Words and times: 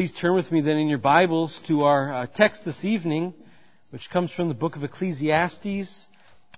Please 0.00 0.12
turn 0.12 0.34
with 0.34 0.50
me 0.50 0.62
then 0.62 0.78
in 0.78 0.88
your 0.88 0.96
Bibles 0.96 1.60
to 1.66 1.82
our 1.82 2.10
uh, 2.10 2.26
text 2.26 2.64
this 2.64 2.86
evening, 2.86 3.34
which 3.90 4.08
comes 4.08 4.32
from 4.32 4.48
the 4.48 4.54
book 4.54 4.74
of 4.74 4.82
Ecclesiastes. 4.82 6.06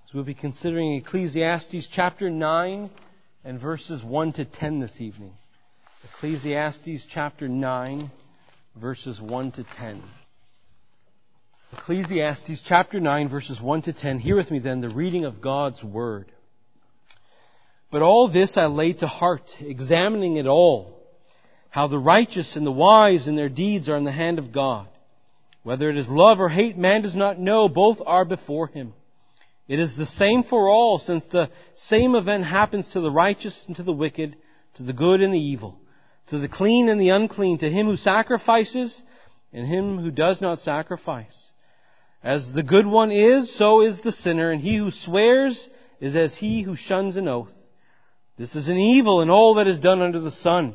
So 0.06 0.12
we'll 0.14 0.22
be 0.22 0.32
considering 0.32 0.94
Ecclesiastes 0.94 1.88
chapter 1.88 2.30
9 2.30 2.88
and 3.44 3.60
verses 3.60 4.00
1 4.04 4.34
to 4.34 4.44
10 4.44 4.78
this 4.78 5.00
evening. 5.00 5.32
Ecclesiastes 6.04 7.04
chapter 7.10 7.48
9, 7.48 8.12
verses 8.80 9.20
1 9.20 9.50
to 9.50 9.64
10. 9.64 10.00
Ecclesiastes 11.72 12.62
chapter 12.64 13.00
9, 13.00 13.28
verses 13.28 13.60
1 13.60 13.82
to 13.82 13.92
10. 13.92 14.20
Hear 14.20 14.36
with 14.36 14.52
me 14.52 14.60
then 14.60 14.80
the 14.80 14.88
reading 14.88 15.24
of 15.24 15.40
God's 15.40 15.82
Word. 15.82 16.30
But 17.90 18.02
all 18.02 18.28
this 18.28 18.56
I 18.56 18.66
laid 18.66 19.00
to 19.00 19.08
heart, 19.08 19.50
examining 19.58 20.36
it 20.36 20.46
all, 20.46 21.01
how 21.72 21.86
the 21.86 21.98
righteous 21.98 22.54
and 22.54 22.66
the 22.66 22.70
wise 22.70 23.26
in 23.26 23.34
their 23.34 23.48
deeds 23.48 23.88
are 23.88 23.96
in 23.96 24.04
the 24.04 24.12
hand 24.12 24.38
of 24.38 24.52
God. 24.52 24.86
Whether 25.62 25.88
it 25.88 25.96
is 25.96 26.06
love 26.06 26.38
or 26.38 26.50
hate, 26.50 26.76
man 26.76 27.00
does 27.00 27.16
not 27.16 27.38
know. 27.38 27.66
Both 27.66 28.02
are 28.04 28.26
before 28.26 28.66
him. 28.66 28.92
It 29.68 29.78
is 29.78 29.96
the 29.96 30.04
same 30.04 30.42
for 30.42 30.68
all, 30.68 30.98
since 30.98 31.26
the 31.26 31.48
same 31.74 32.14
event 32.14 32.44
happens 32.44 32.92
to 32.92 33.00
the 33.00 33.10
righteous 33.10 33.64
and 33.66 33.74
to 33.76 33.82
the 33.82 33.92
wicked, 33.92 34.36
to 34.74 34.82
the 34.82 34.92
good 34.92 35.22
and 35.22 35.32
the 35.32 35.40
evil, 35.40 35.80
to 36.28 36.38
the 36.38 36.48
clean 36.48 36.90
and 36.90 37.00
the 37.00 37.08
unclean, 37.08 37.56
to 37.58 37.70
him 37.70 37.86
who 37.86 37.96
sacrifices 37.96 39.02
and 39.50 39.66
him 39.66 39.96
who 39.96 40.10
does 40.10 40.42
not 40.42 40.60
sacrifice. 40.60 41.52
As 42.22 42.52
the 42.52 42.62
good 42.62 42.86
one 42.86 43.10
is, 43.10 43.50
so 43.56 43.80
is 43.80 44.02
the 44.02 44.12
sinner, 44.12 44.50
and 44.50 44.60
he 44.60 44.76
who 44.76 44.90
swears 44.90 45.70
is 46.00 46.16
as 46.16 46.36
he 46.36 46.60
who 46.60 46.76
shuns 46.76 47.16
an 47.16 47.28
oath. 47.28 47.52
This 48.36 48.56
is 48.56 48.68
an 48.68 48.76
evil 48.76 49.22
in 49.22 49.30
all 49.30 49.54
that 49.54 49.66
is 49.66 49.80
done 49.80 50.02
under 50.02 50.20
the 50.20 50.30
sun, 50.30 50.74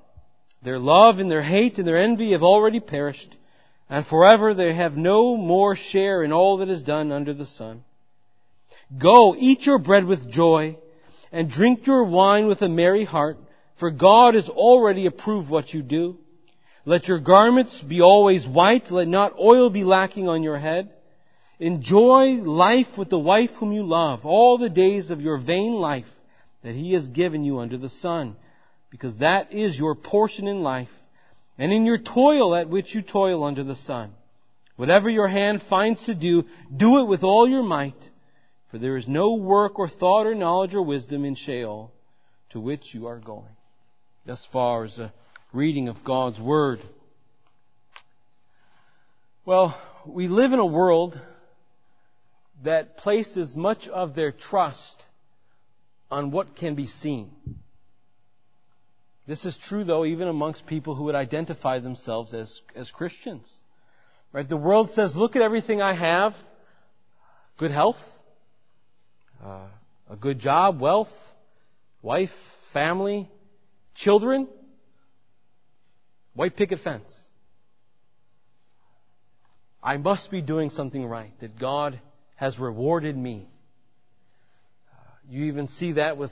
Their 0.63 0.79
love 0.79 1.19
and 1.19 1.29
their 1.29 1.41
hate 1.41 1.79
and 1.79 1.87
their 1.87 1.97
envy 1.97 2.31
have 2.31 2.43
already 2.43 2.79
perished, 2.79 3.35
and 3.89 4.05
forever 4.05 4.53
they 4.53 4.73
have 4.73 4.95
no 4.95 5.35
more 5.35 5.75
share 5.75 6.23
in 6.23 6.31
all 6.31 6.57
that 6.57 6.69
is 6.69 6.83
done 6.83 7.11
under 7.11 7.33
the 7.33 7.45
sun. 7.45 7.83
Go, 8.97 9.35
eat 9.37 9.65
your 9.65 9.79
bread 9.79 10.05
with 10.05 10.29
joy, 10.29 10.77
and 11.31 11.49
drink 11.49 11.87
your 11.87 12.03
wine 12.03 12.47
with 12.47 12.61
a 12.61 12.69
merry 12.69 13.05
heart, 13.05 13.37
for 13.77 13.89
God 13.89 14.35
has 14.35 14.49
already 14.49 15.05
approved 15.07 15.49
what 15.49 15.73
you 15.73 15.81
do. 15.81 16.17
Let 16.85 17.07
your 17.07 17.19
garments 17.19 17.81
be 17.81 18.01
always 18.01 18.47
white, 18.47 18.91
let 18.91 19.07
not 19.07 19.39
oil 19.39 19.69
be 19.69 19.83
lacking 19.83 20.27
on 20.27 20.43
your 20.43 20.57
head. 20.57 20.91
Enjoy 21.59 22.33
life 22.33 22.97
with 22.97 23.09
the 23.09 23.19
wife 23.19 23.51
whom 23.59 23.71
you 23.71 23.83
love, 23.83 24.25
all 24.25 24.57
the 24.57 24.69
days 24.69 25.11
of 25.11 25.21
your 25.21 25.37
vain 25.37 25.73
life 25.73 26.09
that 26.63 26.75
he 26.75 26.93
has 26.93 27.07
given 27.07 27.43
you 27.43 27.59
under 27.59 27.77
the 27.77 27.89
sun, 27.89 28.35
because 28.91 29.17
that 29.17 29.53
is 29.53 29.79
your 29.79 29.95
portion 29.95 30.47
in 30.47 30.61
life, 30.61 30.91
and 31.57 31.73
in 31.73 31.85
your 31.85 31.97
toil 31.97 32.53
at 32.53 32.69
which 32.69 32.93
you 32.93 33.01
toil 33.01 33.43
under 33.43 33.63
the 33.63 33.75
sun. 33.75 34.13
Whatever 34.75 35.09
your 35.09 35.27
hand 35.27 35.61
finds 35.63 36.05
to 36.05 36.13
do, 36.13 36.43
do 36.75 36.99
it 36.99 37.07
with 37.07 37.23
all 37.23 37.47
your 37.47 37.63
might, 37.63 38.09
for 38.69 38.77
there 38.77 38.97
is 38.97 39.07
no 39.07 39.35
work 39.35 39.79
or 39.79 39.87
thought 39.87 40.27
or 40.27 40.35
knowledge 40.35 40.75
or 40.75 40.81
wisdom 40.81 41.25
in 41.25 41.35
Sheol 41.35 41.91
to 42.49 42.59
which 42.59 42.93
you 42.93 43.07
are 43.07 43.19
going. 43.19 43.55
Thus 44.25 44.47
far 44.51 44.85
as 44.85 44.99
a 44.99 45.13
reading 45.53 45.87
of 45.87 46.03
God's 46.03 46.39
Word. 46.39 46.79
Well, 49.45 49.79
we 50.05 50.27
live 50.27 50.53
in 50.53 50.59
a 50.59 50.65
world 50.65 51.19
that 52.63 52.97
places 52.97 53.55
much 53.55 53.87
of 53.87 54.15
their 54.15 54.31
trust 54.31 55.05
on 56.09 56.31
what 56.31 56.55
can 56.55 56.75
be 56.75 56.87
seen. 56.87 57.31
This 59.27 59.45
is 59.45 59.57
true, 59.57 59.83
though, 59.83 60.05
even 60.05 60.27
amongst 60.27 60.65
people 60.65 60.95
who 60.95 61.05
would 61.05 61.15
identify 61.15 61.79
themselves 61.79 62.33
as, 62.33 62.61
as 62.75 62.91
Christians. 62.91 63.59
Right? 64.33 64.47
The 64.47 64.57
world 64.57 64.89
says, 64.91 65.15
look 65.15 65.35
at 65.35 65.41
everything 65.41 65.81
I 65.81 65.93
have. 65.93 66.33
Good 67.57 67.71
health, 67.71 67.97
uh, 69.43 69.67
a 70.09 70.15
good 70.15 70.39
job, 70.39 70.79
wealth, 70.79 71.11
wife, 72.01 72.31
family, 72.73 73.29
children, 73.93 74.47
white 76.33 76.55
picket 76.55 76.79
fence. 76.79 77.11
I 79.83 79.97
must 79.97 80.31
be 80.31 80.41
doing 80.41 80.71
something 80.71 81.05
right, 81.05 81.39
that 81.39 81.59
God 81.59 81.99
has 82.35 82.57
rewarded 82.57 83.15
me. 83.15 83.47
You 85.29 85.45
even 85.45 85.67
see 85.67 85.93
that 85.93 86.17
with 86.17 86.31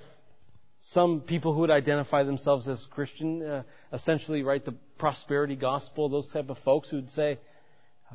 some 0.80 1.22
people 1.22 1.54
who 1.54 1.62
would 1.62 1.72
identify 1.72 2.24
themselves 2.24 2.68
as 2.68 2.86
Christian, 2.92 3.44
uh, 3.44 3.64
essentially, 3.92 4.44
right, 4.44 4.64
the 4.64 4.76
prosperity 4.98 5.56
gospel, 5.56 6.10
those 6.10 6.32
type 6.32 6.50
of 6.50 6.58
folks 6.60 6.90
who 6.90 6.98
would 6.98 7.12
say, 7.12 7.40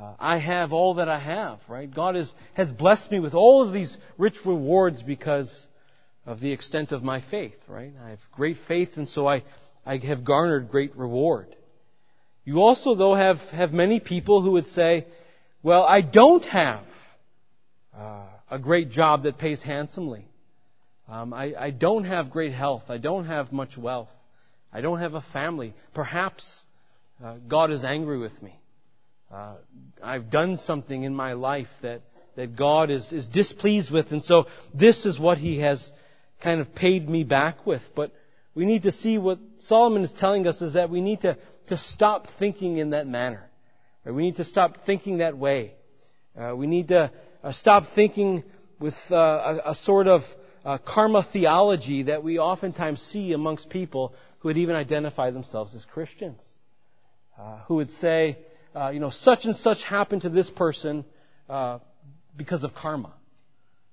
uh, 0.01 0.15
I 0.19 0.39
have 0.39 0.73
all 0.73 0.95
that 0.95 1.09
I 1.09 1.19
have, 1.19 1.61
right? 1.69 1.93
God 1.93 2.17
is, 2.17 2.35
has 2.55 2.73
blessed 2.73 3.11
me 3.11 3.21
with 3.21 3.35
all 3.35 3.63
of 3.63 3.73
these 3.73 3.97
rich 4.19 4.45
rewards 4.45 5.03
because 5.03 5.67
of 6.27 6.41
the 6.41 6.53
extent 6.53 6.91
of 6.91 7.03
my 7.03 7.21
faith, 7.21 7.57
right? 7.69 7.93
I 8.03 8.11
have 8.11 8.21
great 8.33 8.57
faith 8.67 8.97
and 8.97 9.09
so 9.09 9.27
I, 9.27 9.45
I 9.85 9.99
have 9.99 10.25
garnered 10.25 10.71
great 10.71 10.97
reward. 10.97 11.55
You 12.45 12.61
also, 12.61 12.95
though, 12.95 13.15
have, 13.15 13.39
have 13.53 13.73
many 13.73 14.01
people 14.01 14.43
who 14.43 14.53
would 14.53 14.67
say, 14.67 15.07
well, 15.63 15.83
I 15.85 16.01
don't 16.01 16.45
have 16.47 16.85
uh, 17.97 18.25
a 18.51 18.59
great 18.59 18.91
job 18.91 19.23
that 19.23 19.39
pays 19.39 19.63
handsomely. 19.63 20.27
Um, 21.09 21.35
I, 21.35 21.55
I 21.59 21.71
don't 21.71 22.05
have 22.05 22.31
great 22.31 22.53
health. 22.53 22.85
I 22.89 22.99
don't 22.99 23.27
have 23.27 23.53
much 23.53 23.77
wealth. 23.77 24.09
I 24.73 24.81
don't 24.81 25.01
have 25.01 25.15
a 25.15 25.21
family. 25.21 25.75
Perhaps 25.93 26.65
uh, 27.23 27.37
God 27.47 27.71
is 27.71 27.85
angry 27.85 28.19
with 28.19 28.43
me. 28.43 28.59
Uh, 29.31 29.57
I've 30.03 30.31
done 30.31 30.57
something 30.57 31.03
in 31.03 31.15
my 31.15 31.33
life 31.35 31.69
that, 31.83 32.03
that 32.37 32.57
God 32.57 32.91
is, 32.91 33.13
is 33.13 33.27
displeased 33.27 33.91
with, 33.91 34.13
and 34.13 34.25
so 34.25 34.47
this 34.73 35.07
is 35.07 35.19
what 35.19 35.39
He 35.39 35.59
has 35.61 35.91
kind 36.43 36.61
of 36.61 36.75
paid 36.75 37.09
me 37.09 37.25
back 37.25 37.67
with. 37.67 37.83
But 37.95 38.13
we 38.55 38.65
need 38.65 38.85
to 38.85 38.93
see 38.93 39.19
what 39.19 39.39
Solomon 39.59 40.03
is 40.03 40.13
telling 40.13 40.47
us 40.47 40.63
is 40.63 40.75
that 40.75 40.91
we 40.91 41.01
need 41.01 41.23
to, 41.23 41.37
to 41.69 41.77
stop 41.77 42.29
thinking 42.39 42.79
in 42.79 42.91
that 42.91 43.07
manner. 43.07 43.49
We 44.05 44.23
need 44.23 44.37
to 44.37 44.45
stop 44.45 44.79
thinking 44.85 45.19
that 45.19 45.37
way. 45.37 45.75
Uh, 46.39 46.55
we 46.55 46.67
need 46.67 46.89
to 46.89 47.11
uh, 47.43 47.53
stop 47.53 47.85
thinking 47.95 48.45
with 48.79 48.95
uh, 49.11 49.17
a, 49.17 49.71
a, 49.71 49.75
sort 49.75 50.09
of 50.09 50.23
uh, 50.65 50.79
karma 50.79 51.23
theology 51.23 52.05
that 52.05 52.23
we 52.23 52.39
oftentimes 52.39 53.01
see 53.01 53.33
amongst 53.33 53.69
people 53.69 54.15
who 54.39 54.49
would 54.49 54.59
even 54.59 54.77
identify 54.77 55.31
themselves 55.31 55.75
as 55.75 55.85
Christians. 55.85 56.41
Uh, 57.39 57.59
who 57.67 57.77
would 57.77 57.91
say, 57.91 58.39
uh, 58.77 58.91
you 58.91 59.01
know, 59.01 59.11
such 59.11 59.45
and 59.45 59.57
such 59.57 59.83
happened 59.83 60.23
to 60.23 60.29
this 60.29 60.49
person 60.49 61.05
uh, 61.49 61.81
because 62.37 62.63
of 62.63 62.75
karma. 62.75 63.13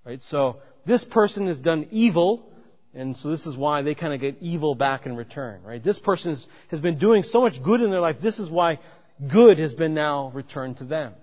Right? 0.06 0.22
So 0.24 0.58
this 0.86 1.04
person 1.04 1.48
has 1.48 1.60
done 1.60 1.88
evil, 1.92 2.52
and 2.94 3.18
so 3.18 3.30
this 3.30 3.46
is 3.46 3.58
why 3.58 3.82
they 3.82 3.96
kind 3.96 4.14
of 4.14 4.20
get 4.22 4.38
evil 4.42 4.76
back 4.76 5.06
in 5.06 5.16
return. 5.16 5.64
Right? 5.64 5.84
This 5.84 6.00
person 6.00 6.32
has, 6.32 6.46
has 6.70 6.80
been 6.80 7.00
doing 7.00 7.24
so 7.24 7.42
much 7.42 7.64
good 7.64 7.82
in 7.82 7.90
their 7.90 8.00
life. 8.00 8.18
This 8.22 8.38
is 8.38 8.50
why 8.50 8.80
good 9.28 9.58
has 9.58 9.74
been 9.74 9.94
now 9.94 10.32
returned 10.34 10.78
to 10.78 10.86
them. 10.86 11.14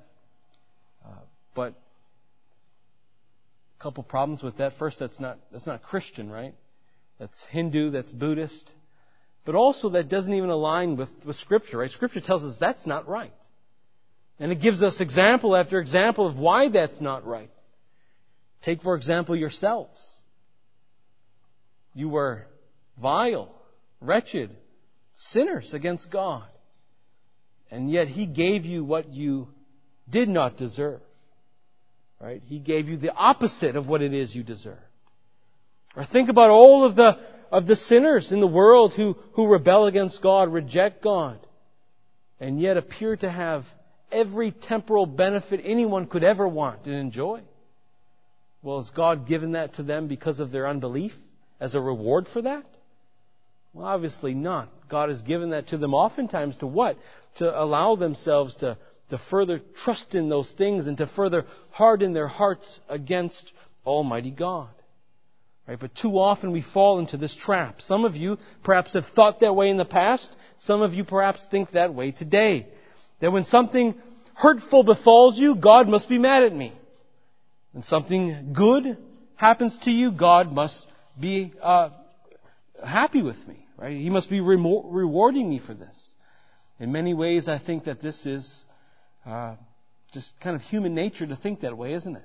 but 1.54 1.74
a 3.78 3.82
couple 3.82 4.02
problems 4.02 4.42
with 4.42 4.58
that. 4.58 4.74
First, 4.78 4.98
that's 4.98 5.20
not, 5.20 5.38
that's 5.52 5.66
not 5.66 5.82
Christian, 5.82 6.30
right? 6.30 6.54
That's 7.18 7.42
Hindu, 7.50 7.90
that's 7.90 8.12
Buddhist. 8.12 8.72
But 9.44 9.54
also 9.54 9.90
that 9.90 10.08
doesn't 10.08 10.32
even 10.32 10.50
align 10.50 10.96
with, 10.96 11.08
with 11.24 11.36
Scripture, 11.36 11.78
right? 11.78 11.90
Scripture 11.90 12.20
tells 12.20 12.44
us 12.44 12.56
that's 12.58 12.86
not 12.86 13.08
right. 13.08 13.32
And 14.38 14.52
it 14.52 14.60
gives 14.60 14.82
us 14.82 15.00
example 15.00 15.56
after 15.56 15.80
example 15.80 16.26
of 16.26 16.36
why 16.36 16.68
that's 16.68 17.00
not 17.00 17.26
right. 17.26 17.50
Take, 18.62 18.82
for 18.82 18.94
example, 18.94 19.36
yourselves. 19.36 20.00
You 21.94 22.08
were 22.08 22.46
vile, 23.00 23.54
wretched, 24.00 24.54
sinners 25.16 25.74
against 25.74 26.10
God. 26.10 26.44
And 27.70 27.90
yet 27.90 28.08
He 28.08 28.26
gave 28.26 28.64
you 28.64 28.84
what 28.84 29.08
you 29.08 29.48
did 30.08 30.28
not 30.28 30.56
deserve. 30.56 31.00
Right? 32.20 32.42
He 32.46 32.58
gave 32.58 32.88
you 32.88 32.96
the 32.96 33.14
opposite 33.14 33.76
of 33.76 33.86
what 33.86 34.02
it 34.02 34.12
is 34.12 34.34
you 34.34 34.42
deserve. 34.42 34.78
Or 35.96 36.04
think 36.04 36.28
about 36.28 36.50
all 36.50 36.84
of 36.84 36.96
the, 36.96 37.18
of 37.50 37.66
the 37.66 37.76
sinners 37.76 38.32
in 38.32 38.40
the 38.40 38.46
world 38.46 38.92
who, 38.94 39.16
who 39.32 39.46
rebel 39.46 39.86
against 39.86 40.22
God, 40.22 40.52
reject 40.52 41.02
God, 41.02 41.38
and 42.40 42.60
yet 42.60 42.76
appear 42.76 43.16
to 43.16 43.30
have 43.30 43.64
every 44.10 44.50
temporal 44.50 45.06
benefit 45.06 45.60
anyone 45.64 46.06
could 46.06 46.24
ever 46.24 46.46
want 46.46 46.86
and 46.86 46.94
enjoy. 46.94 47.40
Well, 48.62 48.78
has 48.78 48.90
God 48.90 49.26
given 49.26 49.52
that 49.52 49.74
to 49.74 49.82
them 49.82 50.08
because 50.08 50.40
of 50.40 50.50
their 50.50 50.66
unbelief 50.66 51.12
as 51.60 51.74
a 51.74 51.80
reward 51.80 52.26
for 52.32 52.42
that? 52.42 52.64
Well, 53.72 53.86
obviously 53.86 54.34
not. 54.34 54.68
God 54.88 55.08
has 55.08 55.22
given 55.22 55.50
that 55.50 55.68
to 55.68 55.78
them 55.78 55.94
oftentimes 55.94 56.56
to 56.58 56.66
what? 56.66 56.96
To 57.36 57.62
allow 57.62 57.96
themselves 57.96 58.56
to, 58.56 58.76
to 59.10 59.18
further 59.18 59.60
trust 59.76 60.14
in 60.14 60.28
those 60.28 60.50
things 60.52 60.86
and 60.86 60.98
to 60.98 61.06
further 61.06 61.46
harden 61.70 62.12
their 62.12 62.28
hearts 62.28 62.80
against 62.88 63.52
Almighty 63.86 64.30
God. 64.30 64.68
Right? 65.66 65.78
But 65.78 65.94
too 65.94 66.18
often 66.18 66.52
we 66.52 66.62
fall 66.62 66.98
into 66.98 67.16
this 67.16 67.34
trap. 67.34 67.80
Some 67.80 68.04
of 68.04 68.16
you 68.16 68.38
perhaps 68.62 68.94
have 68.94 69.06
thought 69.06 69.40
that 69.40 69.54
way 69.54 69.68
in 69.68 69.76
the 69.76 69.84
past. 69.84 70.34
Some 70.56 70.80
of 70.82 70.94
you 70.94 71.04
perhaps 71.04 71.46
think 71.50 71.72
that 71.72 71.94
way 71.94 72.10
today. 72.10 72.66
That 73.20 73.32
when 73.32 73.44
something 73.44 73.94
hurtful 74.34 74.82
befalls 74.84 75.38
you, 75.38 75.54
God 75.56 75.88
must 75.88 76.08
be 76.08 76.18
mad 76.18 76.42
at 76.44 76.54
me. 76.54 76.72
When 77.72 77.82
something 77.82 78.52
good 78.54 78.96
happens 79.36 79.78
to 79.80 79.90
you, 79.90 80.10
God 80.10 80.52
must 80.52 80.86
be 81.20 81.52
uh, 81.62 81.90
happy 82.84 83.22
with 83.22 83.46
me. 83.46 83.66
Right? 83.76 83.96
He 83.96 84.10
must 84.10 84.30
be 84.30 84.40
rewarding 84.40 85.48
me 85.48 85.60
for 85.60 85.74
this. 85.74 86.14
In 86.80 86.92
many 86.92 87.12
ways, 87.12 87.48
I 87.48 87.58
think 87.58 87.84
that 87.84 88.00
this 88.00 88.24
is 88.24 88.64
uh, 89.28 89.56
just 90.12 90.32
kind 90.40 90.56
of 90.56 90.62
human 90.62 90.94
nature 90.94 91.26
to 91.26 91.36
think 91.36 91.60
that 91.60 91.76
way, 91.76 91.92
isn't 91.92 92.16
it? 92.16 92.24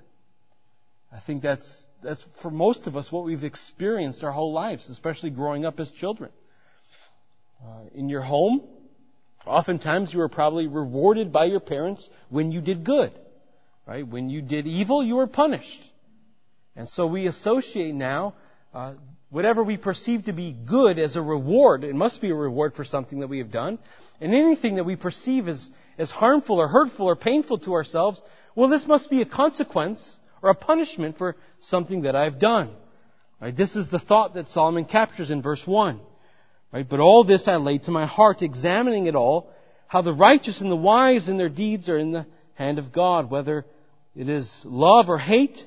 I 1.11 1.19
think 1.19 1.43
that's 1.43 1.87
that's 2.01 2.23
for 2.41 2.49
most 2.49 2.87
of 2.87 2.95
us 2.95 3.11
what 3.11 3.25
we've 3.25 3.43
experienced 3.43 4.23
our 4.23 4.31
whole 4.31 4.51
lives, 4.51 4.89
especially 4.89 5.29
growing 5.29 5.65
up 5.65 5.79
as 5.79 5.91
children. 5.91 6.31
Uh, 7.63 7.83
in 7.93 8.09
your 8.09 8.21
home, 8.21 8.61
oftentimes 9.45 10.13
you 10.13 10.19
were 10.19 10.29
probably 10.29 10.67
rewarded 10.67 11.31
by 11.31 11.45
your 11.45 11.59
parents 11.59 12.09
when 12.29 12.51
you 12.51 12.61
did 12.61 12.83
good. 12.83 13.11
Right? 13.85 14.07
When 14.07 14.29
you 14.29 14.41
did 14.41 14.65
evil, 14.65 15.03
you 15.03 15.15
were 15.15 15.27
punished. 15.27 15.81
And 16.75 16.89
so 16.89 17.05
we 17.05 17.27
associate 17.27 17.93
now 17.93 18.33
uh, 18.73 18.93
whatever 19.33 19.63
we 19.63 19.77
perceive 19.77 20.25
to 20.25 20.31
be 20.31 20.51
good 20.51 20.99
as 20.99 21.15
a 21.15 21.21
reward. 21.21 21.83
It 21.83 21.95
must 21.95 22.21
be 22.21 22.29
a 22.29 22.35
reward 22.35 22.75
for 22.75 22.83
something 22.83 23.21
that 23.21 23.29
we 23.29 23.39
have 23.39 23.49
done. 23.49 23.79
And 24.21 24.31
anything 24.31 24.75
that 24.75 24.83
we 24.83 24.95
perceive 24.95 25.47
as, 25.47 25.71
as 25.97 26.11
harmful 26.11 26.61
or 26.61 26.67
hurtful 26.67 27.09
or 27.09 27.15
painful 27.15 27.57
to 27.61 27.73
ourselves, 27.73 28.21
well, 28.53 28.69
this 28.69 28.85
must 28.85 29.09
be 29.09 29.23
a 29.23 29.25
consequence 29.25 30.19
or 30.43 30.51
a 30.51 30.53
punishment 30.55 31.17
for 31.17 31.35
something 31.61 32.03
that 32.03 32.15
I've 32.15 32.37
done. 32.37 32.75
Right? 33.41 33.57
This 33.57 33.75
is 33.75 33.89
the 33.89 33.97
thought 33.97 34.35
that 34.35 34.49
Solomon 34.49 34.85
captures 34.85 35.31
in 35.31 35.41
verse 35.41 35.65
1. 35.65 35.99
Right? 36.71 36.87
But 36.87 36.99
all 36.99 37.23
this 37.23 37.47
I 37.47 37.55
laid 37.55 37.85
to 37.85 37.91
my 37.91 38.05
heart, 38.05 38.43
examining 38.43 39.07
it 39.07 39.15
all, 39.15 39.49
how 39.87 40.03
the 40.03 40.13
righteous 40.13 40.61
and 40.61 40.69
the 40.69 40.75
wise 40.75 41.27
in 41.27 41.37
their 41.37 41.49
deeds 41.49 41.89
are 41.89 41.97
in 41.97 42.11
the 42.11 42.27
hand 42.53 42.77
of 42.77 42.91
God, 42.91 43.31
whether 43.31 43.65
it 44.15 44.29
is 44.29 44.61
love 44.63 45.09
or 45.09 45.17
hate, 45.17 45.65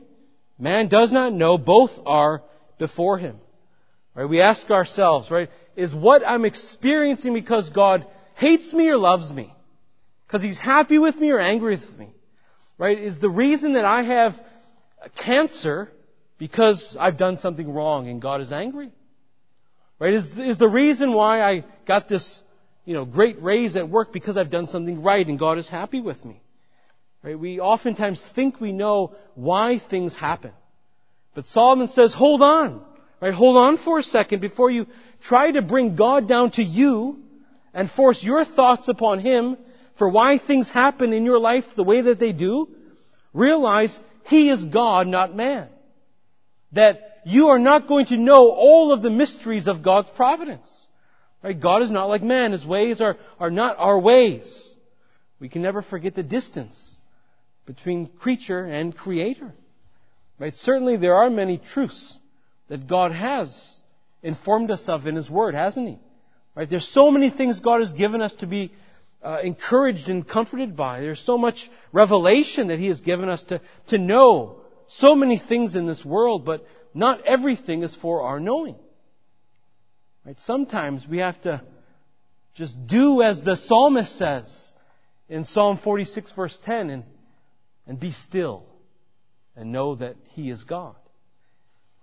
man 0.56 0.86
does 0.86 1.10
not 1.10 1.32
know, 1.32 1.58
both 1.58 1.90
are 2.06 2.44
before 2.78 3.18
him. 3.18 3.40
Right? 4.16 4.28
We 4.28 4.40
ask 4.40 4.70
ourselves, 4.70 5.30
right, 5.30 5.50
is 5.76 5.94
what 5.94 6.26
I'm 6.26 6.46
experiencing 6.46 7.34
because 7.34 7.68
God 7.68 8.06
hates 8.34 8.72
me 8.72 8.88
or 8.88 8.96
loves 8.96 9.30
me? 9.30 9.54
Because 10.26 10.42
He's 10.42 10.58
happy 10.58 10.98
with 10.98 11.16
me 11.16 11.30
or 11.30 11.38
angry 11.38 11.76
with 11.76 11.98
me? 11.98 12.08
Right? 12.78 12.98
Is 12.98 13.18
the 13.20 13.28
reason 13.28 13.74
that 13.74 13.84
I 13.84 14.02
have 14.02 14.34
cancer 15.22 15.90
because 16.38 16.96
I've 16.98 17.18
done 17.18 17.36
something 17.36 17.70
wrong 17.70 18.08
and 18.08 18.20
God 18.20 18.40
is 18.40 18.52
angry? 18.52 18.90
Right? 19.98 20.14
Is, 20.14 20.26
is 20.38 20.58
the 20.58 20.68
reason 20.68 21.12
why 21.12 21.42
I 21.42 21.64
got 21.86 22.08
this, 22.08 22.42
you 22.86 22.94
know, 22.94 23.04
great 23.04 23.42
raise 23.42 23.76
at 23.76 23.88
work 23.88 24.14
because 24.14 24.38
I've 24.38 24.50
done 24.50 24.66
something 24.66 25.02
right 25.02 25.26
and 25.26 25.38
God 25.38 25.58
is 25.58 25.68
happy 25.68 26.00
with 26.00 26.24
me? 26.24 26.40
Right? 27.22 27.38
We 27.38 27.60
oftentimes 27.60 28.26
think 28.34 28.60
we 28.60 28.72
know 28.72 29.14
why 29.34 29.78
things 29.78 30.16
happen. 30.16 30.52
But 31.34 31.44
Solomon 31.46 31.88
says, 31.88 32.14
hold 32.14 32.40
on. 32.40 32.82
Right? 33.26 33.34
Hold 33.34 33.56
on 33.56 33.76
for 33.76 33.98
a 33.98 34.04
second 34.04 34.40
before 34.40 34.70
you 34.70 34.86
try 35.20 35.50
to 35.50 35.60
bring 35.60 35.96
God 35.96 36.28
down 36.28 36.52
to 36.52 36.62
you 36.62 37.18
and 37.74 37.90
force 37.90 38.22
your 38.22 38.44
thoughts 38.44 38.86
upon 38.86 39.18
Him 39.18 39.56
for 39.98 40.08
why 40.08 40.38
things 40.38 40.70
happen 40.70 41.12
in 41.12 41.24
your 41.24 41.40
life 41.40 41.64
the 41.74 41.82
way 41.82 42.02
that 42.02 42.20
they 42.20 42.30
do. 42.30 42.68
Realize 43.34 43.98
He 44.26 44.48
is 44.48 44.64
God, 44.64 45.08
not 45.08 45.34
man. 45.34 45.68
That 46.70 47.22
you 47.24 47.48
are 47.48 47.58
not 47.58 47.88
going 47.88 48.06
to 48.06 48.16
know 48.16 48.48
all 48.48 48.92
of 48.92 49.02
the 49.02 49.10
mysteries 49.10 49.66
of 49.66 49.82
God's 49.82 50.10
providence. 50.10 50.86
Right? 51.42 51.60
God 51.60 51.82
is 51.82 51.90
not 51.90 52.04
like 52.04 52.22
man. 52.22 52.52
His 52.52 52.64
ways 52.64 53.00
are, 53.00 53.16
are 53.40 53.50
not 53.50 53.74
our 53.80 53.98
ways. 53.98 54.76
We 55.40 55.48
can 55.48 55.62
never 55.62 55.82
forget 55.82 56.14
the 56.14 56.22
distance 56.22 57.00
between 57.66 58.06
creature 58.06 58.64
and 58.64 58.96
creator. 58.96 59.52
Right? 60.38 60.54
Certainly 60.54 60.98
there 60.98 61.16
are 61.16 61.28
many 61.28 61.58
truths 61.58 62.20
that 62.68 62.86
God 62.86 63.12
has 63.12 63.80
informed 64.22 64.70
us 64.70 64.88
of 64.88 65.06
in 65.06 65.16
His 65.16 65.30
Word, 65.30 65.54
hasn't 65.54 65.88
He? 65.88 65.98
Right? 66.54 66.68
There's 66.68 66.88
so 66.88 67.10
many 67.10 67.30
things 67.30 67.60
God 67.60 67.80
has 67.80 67.92
given 67.92 68.22
us 68.22 68.34
to 68.36 68.46
be 68.46 68.72
uh, 69.22 69.40
encouraged 69.42 70.08
and 70.08 70.26
comforted 70.26 70.76
by. 70.76 71.00
There's 71.00 71.20
so 71.20 71.38
much 71.38 71.70
revelation 71.92 72.68
that 72.68 72.78
He 72.78 72.86
has 72.88 73.00
given 73.00 73.28
us 73.28 73.44
to, 73.44 73.60
to 73.88 73.98
know 73.98 74.60
so 74.88 75.14
many 75.14 75.38
things 75.38 75.74
in 75.74 75.86
this 75.86 76.04
world, 76.04 76.44
but 76.44 76.66
not 76.94 77.26
everything 77.26 77.82
is 77.82 77.94
for 77.94 78.22
our 78.22 78.40
knowing. 78.40 78.76
Right? 80.24 80.38
Sometimes 80.40 81.06
we 81.06 81.18
have 81.18 81.40
to 81.42 81.62
just 82.54 82.86
do 82.86 83.22
as 83.22 83.42
the 83.42 83.56
psalmist 83.56 84.16
says 84.16 84.72
in 85.28 85.44
Psalm 85.44 85.78
46 85.78 86.32
verse 86.32 86.58
10 86.64 86.90
and, 86.90 87.04
and 87.86 88.00
be 88.00 88.12
still 88.12 88.64
and 89.54 89.72
know 89.72 89.94
that 89.96 90.16
He 90.30 90.50
is 90.50 90.64
God. 90.64 90.96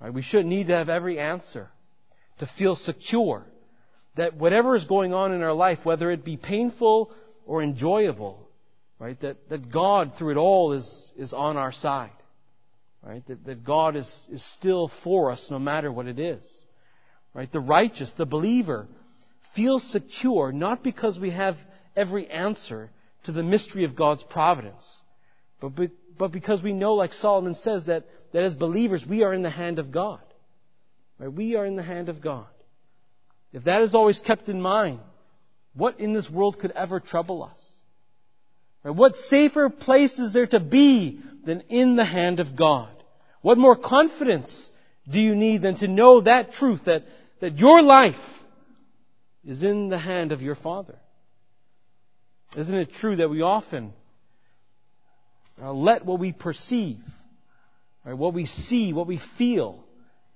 Right? 0.04 0.14
We 0.14 0.22
shouldn't 0.22 0.50
need 0.50 0.68
to 0.68 0.76
have 0.76 0.90
every 0.90 1.18
answer 1.18 1.70
to 2.40 2.46
feel 2.46 2.76
secure 2.76 3.46
that 4.16 4.36
whatever 4.36 4.76
is 4.76 4.84
going 4.84 5.14
on 5.14 5.34
in 5.34 5.42
our 5.42 5.54
life, 5.54 5.80
whether 5.86 6.12
it 6.12 6.26
be 6.26 6.36
painful 6.36 7.12
or 7.46 7.64
enjoyable, 7.64 8.50
right, 9.00 9.20
that, 9.22 9.50
that 9.50 9.72
God 9.72 10.14
through 10.18 10.32
it 10.32 10.38
all 10.38 10.74
is, 10.74 11.12
is 11.16 11.32
on 11.32 11.56
our 11.56 11.72
side. 11.72 12.12
Right? 13.02 13.26
That, 13.28 13.46
that 13.46 13.64
God 13.64 13.96
is, 13.96 14.28
is 14.30 14.44
still 14.44 14.92
for 15.04 15.32
us 15.32 15.48
no 15.50 15.58
matter 15.58 15.92
what 15.92 16.08
it 16.08 16.20
is. 16.20 16.64
Right? 17.34 17.52
The 17.52 17.60
righteous, 17.62 18.12
the 18.12 18.26
believer, 18.26 18.88
feels 19.56 19.90
secure 19.90 20.52
not 20.52 20.84
because 20.84 21.18
we 21.18 21.32
have 21.32 21.56
every 21.96 22.28
answer 22.30 22.92
to 23.24 23.32
the 23.32 23.44
mystery 23.44 23.86
of 23.86 23.96
God's 23.96 24.24
providence, 24.24 25.02
but, 25.62 25.76
be, 25.76 25.90
but 26.18 26.32
because 26.32 26.62
we 26.62 26.74
know, 26.74 26.94
like 26.96 27.14
Solomon 27.14 27.56
says, 27.56 27.88
that, 27.88 28.06
that 28.32 28.44
as 28.44 28.56
believers 28.56 29.06
we 29.06 29.24
are 29.24 29.34
in 29.34 29.44
the 29.44 29.50
hand 29.50 29.80
of 29.80 29.92
God. 29.92 30.22
Right? 31.18 31.32
We 31.32 31.56
are 31.56 31.66
in 31.66 31.76
the 31.76 31.84
hand 31.84 32.10
of 32.10 32.22
God. 32.22 32.48
If 33.52 33.66
that 33.66 33.82
is 33.82 33.94
always 33.94 34.20
kept 34.20 34.50
in 34.50 34.62
mind, 34.62 35.00
what 35.74 36.00
in 36.00 36.14
this 36.14 36.30
world 36.30 36.60
could 36.60 36.72
ever 36.72 37.00
trouble 37.00 37.44
us? 37.44 37.74
Right? 38.84 38.96
What 38.96 39.16
safer 39.16 39.70
place 39.70 40.20
is 40.20 40.34
there 40.34 40.48
to 40.48 40.60
be 40.60 41.20
than 41.46 41.62
in 41.70 41.96
the 41.96 42.06
hand 42.06 42.40
of 42.40 42.56
God? 42.56 42.90
What 43.42 43.58
more 43.58 43.76
confidence 43.76 44.70
do 45.10 45.20
you 45.20 45.36
need 45.36 45.62
than 45.62 45.76
to 45.78 45.88
know 45.88 46.22
that 46.22 46.54
truth 46.54 46.86
that, 46.86 47.04
that 47.42 47.58
your 47.58 47.82
life 47.82 48.16
is 49.46 49.64
in 49.64 49.90
the 49.90 50.00
hand 50.00 50.32
of 50.32 50.42
your 50.42 50.56
Father? 50.56 50.98
Isn't 52.56 52.76
it 52.76 52.94
true 52.94 53.18
that 53.18 53.30
we 53.30 53.42
often 53.42 53.94
uh, 55.64 55.72
let 55.72 56.06
what 56.06 56.20
we 56.20 56.32
perceive, 56.32 57.00
right, 58.06 58.18
what 58.18 58.34
we 58.34 58.46
see, 58.46 58.94
what 58.94 59.08
we 59.08 59.20
feel, 59.38 59.84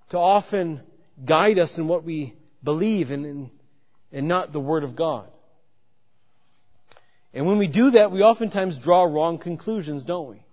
to 0.09 0.17
often 0.17 0.81
guide 1.25 1.59
us 1.59 1.77
in 1.77 1.87
what 1.87 2.03
we 2.03 2.33
believe 2.63 3.11
and, 3.11 3.25
and 3.25 3.49
and 4.11 4.27
not 4.27 4.53
the 4.53 4.59
Word 4.59 4.83
of 4.83 4.95
God? 4.95 5.29
And 7.33 7.45
when 7.45 7.57
we 7.57 7.67
do 7.67 7.91
that, 7.91 8.11
we 8.11 8.21
oftentimes 8.23 8.77
draw 8.77 9.03
wrong 9.03 9.37
conclusions, 9.37 10.05
don't 10.05 10.29
we? 10.29 10.43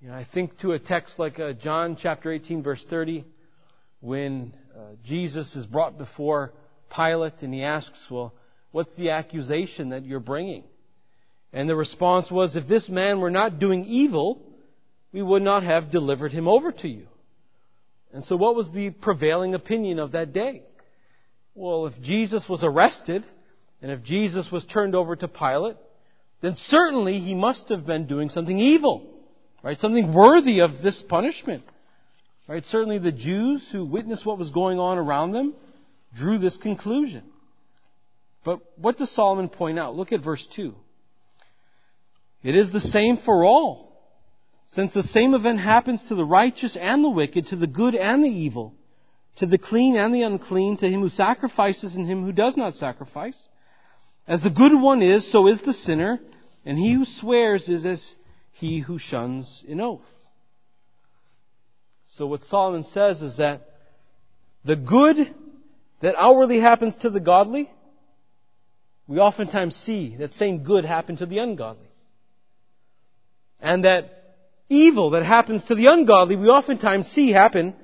You 0.00 0.08
know, 0.08 0.14
I 0.14 0.24
think 0.24 0.58
to 0.58 0.72
a 0.72 0.78
text 0.78 1.18
like 1.18 1.38
uh, 1.38 1.52
John 1.54 1.96
chapter 1.96 2.30
18 2.30 2.62
verse 2.62 2.84
30, 2.88 3.24
when 4.00 4.54
uh, 4.76 4.94
Jesus 5.04 5.56
is 5.56 5.64
brought 5.64 5.96
before 5.96 6.52
Pilate 6.94 7.42
and 7.42 7.54
he 7.54 7.62
asks, 7.62 8.06
well, 8.10 8.34
what's 8.72 8.94
the 8.94 9.10
accusation 9.10 9.90
that 9.90 10.04
you're 10.04 10.20
bringing? 10.20 10.64
And 11.52 11.68
the 11.68 11.76
response 11.76 12.30
was, 12.30 12.56
if 12.56 12.66
this 12.66 12.88
man 12.88 13.20
were 13.20 13.30
not 13.30 13.58
doing 13.58 13.84
evil, 13.84 14.40
we 15.12 15.22
would 15.22 15.42
not 15.42 15.62
have 15.62 15.90
delivered 15.90 16.32
him 16.32 16.48
over 16.48 16.72
to 16.72 16.88
you. 16.88 17.06
And 18.12 18.24
so 18.24 18.36
what 18.36 18.56
was 18.56 18.72
the 18.72 18.90
prevailing 18.90 19.54
opinion 19.54 19.98
of 19.98 20.12
that 20.12 20.32
day? 20.32 20.62
Well, 21.54 21.86
if 21.86 22.00
Jesus 22.00 22.48
was 22.48 22.64
arrested, 22.64 23.24
and 23.82 23.90
if 23.90 24.02
Jesus 24.02 24.50
was 24.50 24.64
turned 24.64 24.94
over 24.94 25.14
to 25.16 25.28
Pilate, 25.28 25.76
then 26.40 26.54
certainly 26.56 27.18
he 27.18 27.34
must 27.34 27.68
have 27.68 27.84
been 27.84 28.06
doing 28.06 28.30
something 28.30 28.58
evil. 28.58 29.06
Right? 29.62 29.78
Something 29.78 30.12
worthy 30.12 30.60
of 30.60 30.82
this 30.82 31.02
punishment. 31.02 31.62
Right? 32.48 32.64
Certainly 32.64 32.98
the 32.98 33.12
Jews 33.12 33.68
who 33.70 33.84
witnessed 33.84 34.26
what 34.26 34.38
was 34.38 34.50
going 34.50 34.78
on 34.78 34.98
around 34.98 35.32
them 35.32 35.54
drew 36.14 36.38
this 36.38 36.56
conclusion. 36.56 37.24
But 38.44 38.60
what 38.76 38.98
does 38.98 39.10
Solomon 39.10 39.48
point 39.48 39.78
out? 39.78 39.94
Look 39.94 40.12
at 40.12 40.22
verse 40.22 40.46
2. 40.54 40.74
It 42.42 42.56
is 42.56 42.72
the 42.72 42.80
same 42.80 43.16
for 43.16 43.44
all. 43.44 43.92
Since 44.66 44.94
the 44.94 45.02
same 45.02 45.34
event 45.34 45.60
happens 45.60 46.08
to 46.08 46.14
the 46.14 46.24
righteous 46.24 46.76
and 46.76 47.04
the 47.04 47.10
wicked, 47.10 47.48
to 47.48 47.56
the 47.56 47.66
good 47.66 47.94
and 47.94 48.24
the 48.24 48.30
evil, 48.30 48.74
to 49.36 49.46
the 49.46 49.58
clean 49.58 49.96
and 49.96 50.14
the 50.14 50.22
unclean, 50.22 50.78
to 50.78 50.88
him 50.88 51.02
who 51.02 51.08
sacrifices 51.08 51.94
and 51.94 52.06
him 52.06 52.24
who 52.24 52.32
does 52.32 52.56
not 52.56 52.74
sacrifice. 52.74 53.48
As 54.26 54.42
the 54.42 54.50
good 54.50 54.72
one 54.72 55.02
is, 55.02 55.30
so 55.30 55.46
is 55.46 55.60
the 55.62 55.72
sinner, 55.72 56.20
and 56.64 56.78
he 56.78 56.94
who 56.94 57.04
swears 57.04 57.68
is 57.68 57.84
as 57.84 58.14
he 58.52 58.80
who 58.80 58.98
shuns 58.98 59.64
an 59.68 59.80
oath. 59.80 60.00
So 62.06 62.26
what 62.26 62.42
Solomon 62.42 62.84
says 62.84 63.22
is 63.22 63.38
that 63.38 63.68
the 64.64 64.76
good 64.76 65.34
that 66.00 66.14
outwardly 66.16 66.60
happens 66.60 66.96
to 66.98 67.10
the 67.10 67.20
godly, 67.20 67.70
we 69.06 69.18
oftentimes 69.18 69.76
see 69.76 70.16
that 70.16 70.34
same 70.34 70.62
good 70.62 70.84
happen 70.84 71.16
to 71.16 71.26
the 71.26 71.38
ungodly. 71.38 71.91
And 73.62 73.84
that 73.84 74.34
evil 74.68 75.10
that 75.10 75.24
happens 75.24 75.64
to 75.64 75.74
the 75.74 75.86
ungodly, 75.86 76.36
we 76.36 76.48
oftentimes 76.48 77.06
see 77.06 77.30
happen, 77.30 77.74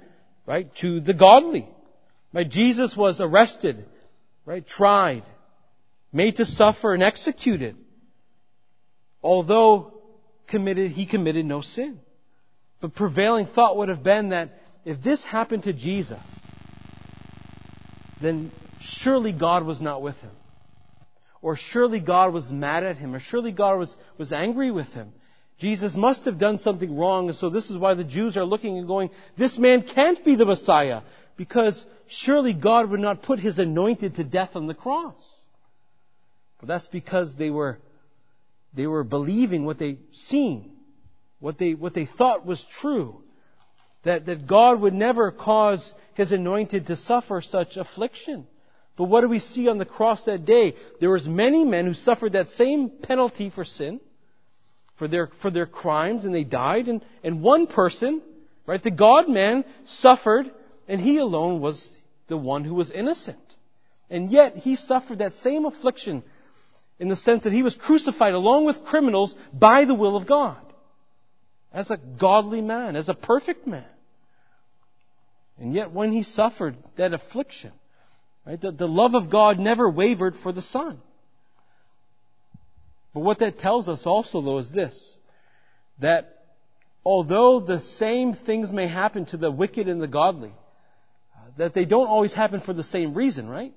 right, 0.44 0.75
to 0.76 1.00
the 1.00 1.14
godly. 1.14 1.68
Right? 2.32 2.49
Jesus 2.49 2.97
was 2.97 3.20
arrested, 3.20 3.87
right, 4.44 4.66
tried, 4.66 5.23
made 6.12 6.37
to 6.37 6.44
suffer 6.44 6.92
and 6.92 7.02
executed. 7.02 7.76
Although 9.23 9.94
committed, 10.49 10.90
he 10.90 11.06
committed 11.06 11.47
no 11.47 11.61
sin. 11.61 12.00
But 12.80 12.94
prevailing 12.94 13.47
thought 13.47 13.76
would 13.76 13.88
have 13.88 14.02
been 14.02 14.30
that 14.30 14.61
if 14.85 15.02
this 15.02 15.25
happened 15.25 15.64
to 15.64 15.73
Jesus, 15.73 16.20
then 18.20 18.50
surely 18.80 19.32
God 19.32 19.64
was 19.64 19.80
not 19.80 20.02
with 20.02 20.16
him. 20.16 20.30
Or 21.40 21.56
surely 21.56 22.00
God 22.00 22.32
was 22.32 22.50
mad 22.50 22.85
at 22.85 22.97
him. 22.97 23.14
Or 23.14 23.20
surely 23.20 23.52
God 23.52 23.78
was, 23.78 23.97
was 24.16 24.32
angry 24.32 24.70
with 24.70 24.88
him. 24.88 25.12
Jesus 25.59 25.97
must 25.97 26.25
have 26.25 26.38
done 26.38 26.61
something 26.61 26.97
wrong, 26.97 27.29
and 27.29 27.37
so 27.37 27.50
this 27.50 27.69
is 27.69 27.77
why 27.77 27.95
the 27.95 28.05
Jews 28.05 28.37
are 28.37 28.45
looking 28.45 28.79
and 28.79 28.87
going, 28.87 29.11
this 29.37 29.59
man 29.59 29.83
can't 29.83 30.25
be 30.25 30.37
the 30.37 30.47
Messiah, 30.47 31.03
because 31.37 31.85
surely 32.07 32.55
God 32.55 32.91
would 32.91 33.00
not 33.00 33.23
put 33.23 33.41
his 33.41 33.59
anointed 33.59 34.15
to 34.17 34.25
death 34.25 34.55
on 34.55 34.69
the 34.69 34.75
cross. 34.75 35.45
But 36.61 36.69
that's 36.69 36.87
because 36.87 37.35
they 37.37 37.50
were, 37.50 37.79
they 38.73 38.87
were 38.87 39.03
believing 39.03 39.65
what 39.65 39.79
they 39.79 39.99
seen, 40.12 40.71
what 41.41 41.59
they, 41.59 41.75
what 41.75 41.95
they 41.95 42.07
thought 42.07 42.47
was 42.47 42.65
true. 42.81 43.23
That, 44.05 44.27
that 44.27 44.47
God 44.47 44.81
would 44.81 44.95
never 44.95 45.33
cause 45.33 45.93
his 46.15 46.31
anointed 46.31 46.87
to 46.87 46.97
suffer 46.97 47.41
such 47.41 47.77
affliction. 47.77 48.47
But 48.97 49.05
what 49.05 49.23
do 49.23 49.29
we 49.29 49.41
see 49.41 49.69
on 49.69 49.79
the 49.79 49.85
cross 49.85 50.25
that 50.25 50.45
day? 50.45 50.77
There 51.00 51.11
was 51.11 51.27
many 51.27 51.65
men 51.65 51.85
who 51.87 51.95
suffered 51.95 52.33
that 52.33 52.50
same 52.50 52.91
penalty 52.91 53.50
for 53.50 53.65
sin 53.65 54.00
for 54.99 55.09
their, 55.09 55.28
for 55.40 55.50
their 55.50 55.67
crimes 55.67 56.25
and 56.25 56.35
they 56.35 56.45
died. 56.45 56.88
And, 56.88 57.05
and 57.23 57.40
one 57.43 57.67
person, 57.67 58.21
right, 58.67 58.83
the 58.83 58.90
God 58.90 59.28
man 59.28 59.64
suffered 59.85 60.50
and 60.87 61.00
he 61.00 61.19
alone 61.19 61.61
was 61.61 61.97
the 62.26 62.37
one 62.37 62.64
who 62.64 62.75
was 62.75 62.90
innocent. 62.90 63.38
And 64.11 64.31
yet 64.31 64.57
he 64.57 64.76
suffered 64.76 65.19
that 65.19 65.35
same 65.35 65.64
affliction 65.64 66.23
in 66.99 67.09
the 67.09 67.17
sense 67.17 67.45
that 67.45 67.52
he 67.52 67.62
was 67.62 67.75
crucified 67.75 68.35
along 68.35 68.64
with 68.64 68.85
criminals 68.85 69.35
by 69.52 69.85
the 69.85 69.95
will 69.95 70.17
of 70.17 70.26
God. 70.26 70.61
As 71.73 71.90
a 71.90 71.97
godly 71.97 72.62
man, 72.62 72.97
as 72.97 73.09
a 73.09 73.14
perfect 73.14 73.67
man. 73.67 73.85
And 75.59 75.73
yet 75.73 75.93
when 75.93 76.12
he 76.12 76.23
suffered 76.23 76.76
that 76.97 77.12
affliction, 77.12 77.73
right, 78.47 78.61
the, 78.61 78.73
the 78.73 78.88
love 78.88 79.14
of 79.14 79.31
God 79.31 79.59
never 79.59 79.88
wavered 79.88 80.35
for 80.37 80.52
the 80.52 80.62
Son. 80.62 81.00
But 83.18 83.25
what 83.25 83.38
that 83.40 83.58
tells 83.58 83.88
us 83.88 84.06
also, 84.06 84.40
though, 84.40 84.58
is 84.58 84.70
this 84.70 85.18
that 85.98 86.44
although 87.04 87.58
the 87.58 87.80
same 87.80 88.32
things 88.32 88.70
may 88.70 88.87
happen 88.87 89.26
to 89.26 89.37
the 89.37 89.50
wicked 89.50 89.88
and 89.88 90.00
the 90.00 90.06
godly, 90.06 90.52
that 91.56 91.75
they 91.75 91.84
don't 91.84 92.06
always 92.06 92.32
happen 92.32 92.60
for 92.60 92.72
the 92.72 92.84
same 92.84 93.14
reason, 93.14 93.48
right? 93.48 93.75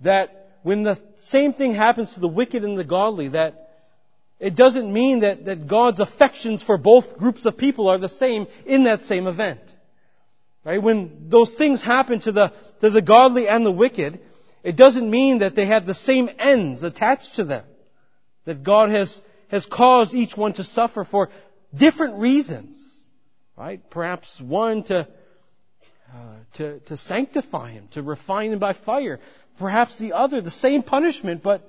That 0.00 0.50
when 0.62 0.82
the 0.82 1.00
same 1.20 1.54
thing 1.54 1.74
happens 1.74 2.12
to 2.12 2.20
the 2.20 2.28
wicked 2.28 2.62
and 2.64 2.78
the 2.78 2.84
godly, 2.84 3.28
that 3.28 3.70
it 4.38 4.56
doesn't 4.56 4.92
mean 4.92 5.20
that, 5.20 5.46
that 5.46 5.66
God's 5.66 6.00
affections 6.00 6.62
for 6.62 6.76
both 6.76 7.16
groups 7.16 7.46
of 7.46 7.56
people 7.56 7.88
are 7.88 7.96
the 7.96 8.10
same 8.10 8.46
in 8.66 8.84
that 8.84 9.04
same 9.04 9.26
event. 9.26 9.62
Right? 10.66 10.82
When 10.82 11.30
those 11.30 11.54
things 11.54 11.82
happen 11.82 12.20
to 12.20 12.32
the, 12.32 12.52
to 12.82 12.90
the 12.90 13.00
godly 13.00 13.48
and 13.48 13.64
the 13.64 13.72
wicked, 13.72 14.20
it 14.62 14.76
doesn't 14.76 15.10
mean 15.10 15.38
that 15.38 15.56
they 15.56 15.64
have 15.64 15.86
the 15.86 15.94
same 15.94 16.28
ends 16.38 16.82
attached 16.82 17.36
to 17.36 17.44
them. 17.44 17.64
That 18.44 18.62
God 18.62 18.90
has, 18.90 19.20
has 19.48 19.66
caused 19.66 20.14
each 20.14 20.36
one 20.36 20.54
to 20.54 20.64
suffer 20.64 21.04
for 21.04 21.30
different 21.74 22.18
reasons. 22.18 22.88
Right? 23.56 23.80
Perhaps 23.90 24.40
one 24.40 24.82
to, 24.84 25.08
uh, 26.12 26.36
to, 26.54 26.80
to 26.80 26.96
sanctify 26.96 27.72
him, 27.72 27.88
to 27.92 28.02
refine 28.02 28.52
him 28.52 28.58
by 28.58 28.72
fire. 28.72 29.20
Perhaps 29.58 29.98
the 29.98 30.14
other, 30.14 30.40
the 30.40 30.50
same 30.50 30.82
punishment, 30.82 31.42
but, 31.42 31.62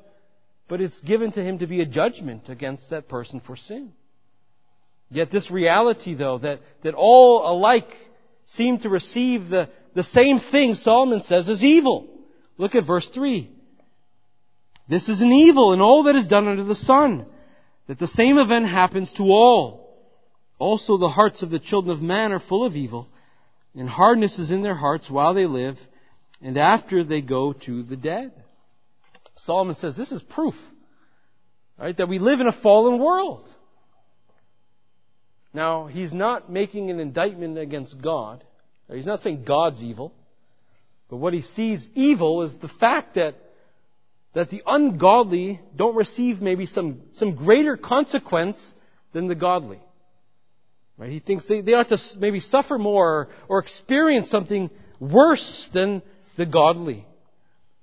but 0.68 0.82
it's 0.82 1.00
given 1.02 1.32
to 1.34 1.44
him 1.44 1.60
to 1.60 1.68
be 1.68 1.82
a 1.82 1.86
judgment 1.86 2.50
against 2.50 2.90
that 2.90 3.08
person 3.08 3.40
for 3.40 3.56
sin. 3.56 3.92
Yet 5.10 5.30
this 5.30 5.52
reality, 5.52 6.16
though, 6.16 6.40
that, 6.40 6.60
that 6.82 6.96
all 6.96 7.48
alike 7.48 7.96
seem 8.48 8.80
to 8.80 8.90
receive 8.90 9.50
the, 9.50 9.70
the 9.94 10.04
same 10.04 10.40
thing, 10.40 10.74
Solomon 10.74 11.22
says, 11.22 11.48
is 11.50 11.64
evil. 11.64 12.08
Look 12.58 12.76
at 12.76 12.86
verse 12.86 13.08
3. 13.10 13.50
This 14.88 15.10
is 15.10 15.22
an 15.22 15.32
evil 15.32 15.74
in 15.74 15.82
all 15.82 16.04
that 16.04 16.16
is 16.16 16.28
done 16.28 16.48
under 16.48 16.64
the 16.64 16.76
sun, 16.76 17.26
that 17.88 18.00
the 18.00 18.08
same 18.08 18.38
event 18.38 18.68
happens 18.68 19.14
to 19.14 19.24
all. 19.24 19.98
Also 20.60 20.98
the 20.98 21.10
hearts 21.10 21.42
of 21.42 21.50
the 21.50 21.60
children 21.60 21.96
of 21.96 22.02
man 22.02 22.32
are 22.32 22.40
full 22.40 22.66
of 22.66 22.76
evil, 22.76 23.08
and 23.76 23.90
hardness 23.90 24.40
is 24.40 24.52
in 24.52 24.62
their 24.62 24.76
hearts 24.76 25.10
while 25.10 25.34
they 25.34 25.46
live, 25.46 25.78
and 26.42 26.58
after 26.58 27.04
they 27.04 27.22
go 27.22 27.54
to 27.54 27.84
the 27.84 27.96
dead. 27.96 28.32
Solomon 29.36 29.76
says 29.76 29.98
this 29.98 30.12
is 30.12 30.22
proof, 30.22 30.56
right, 31.78 31.96
that 31.98 32.10
we 32.10 32.20
live 32.20 32.40
in 32.40 32.48
a 32.48 32.62
fallen 32.62 33.00
world. 33.00 33.48
Now, 35.54 35.86
he's 35.86 36.12
not 36.12 36.52
making 36.52 36.90
an 36.90 37.00
indictment 37.00 37.58
against 37.58 38.02
God. 38.02 38.44
He's 38.92 39.06
not 39.06 39.20
saying 39.20 39.44
God's 39.44 39.84
evil. 39.84 40.14
But 41.10 41.18
what 41.18 41.34
he 41.34 41.44
sees 41.44 41.88
evil 41.94 42.42
is 42.42 42.58
the 42.58 42.68
fact 42.68 43.16
that 43.16 43.36
that 44.34 44.50
the 44.50 44.64
ungodly 44.66 45.62
don't 45.76 45.96
receive 45.96 46.42
maybe 46.42 46.66
some, 46.66 47.02
some 47.14 47.36
greater 47.36 47.78
consequence 47.78 48.74
than 49.14 49.28
the 49.28 49.36
godly. 49.36 49.80
Right? 50.98 51.12
He 51.12 51.20
thinks 51.20 51.46
they, 51.46 51.62
they 51.62 51.74
ought 51.74 51.90
to 51.90 51.98
maybe 52.20 52.40
suffer 52.40 52.78
more 52.78 53.30
or, 53.48 53.60
experience 53.60 54.30
something 54.30 54.70
worse 55.00 55.70
than 55.74 56.02
the 56.36 56.46
godly. 56.46 57.06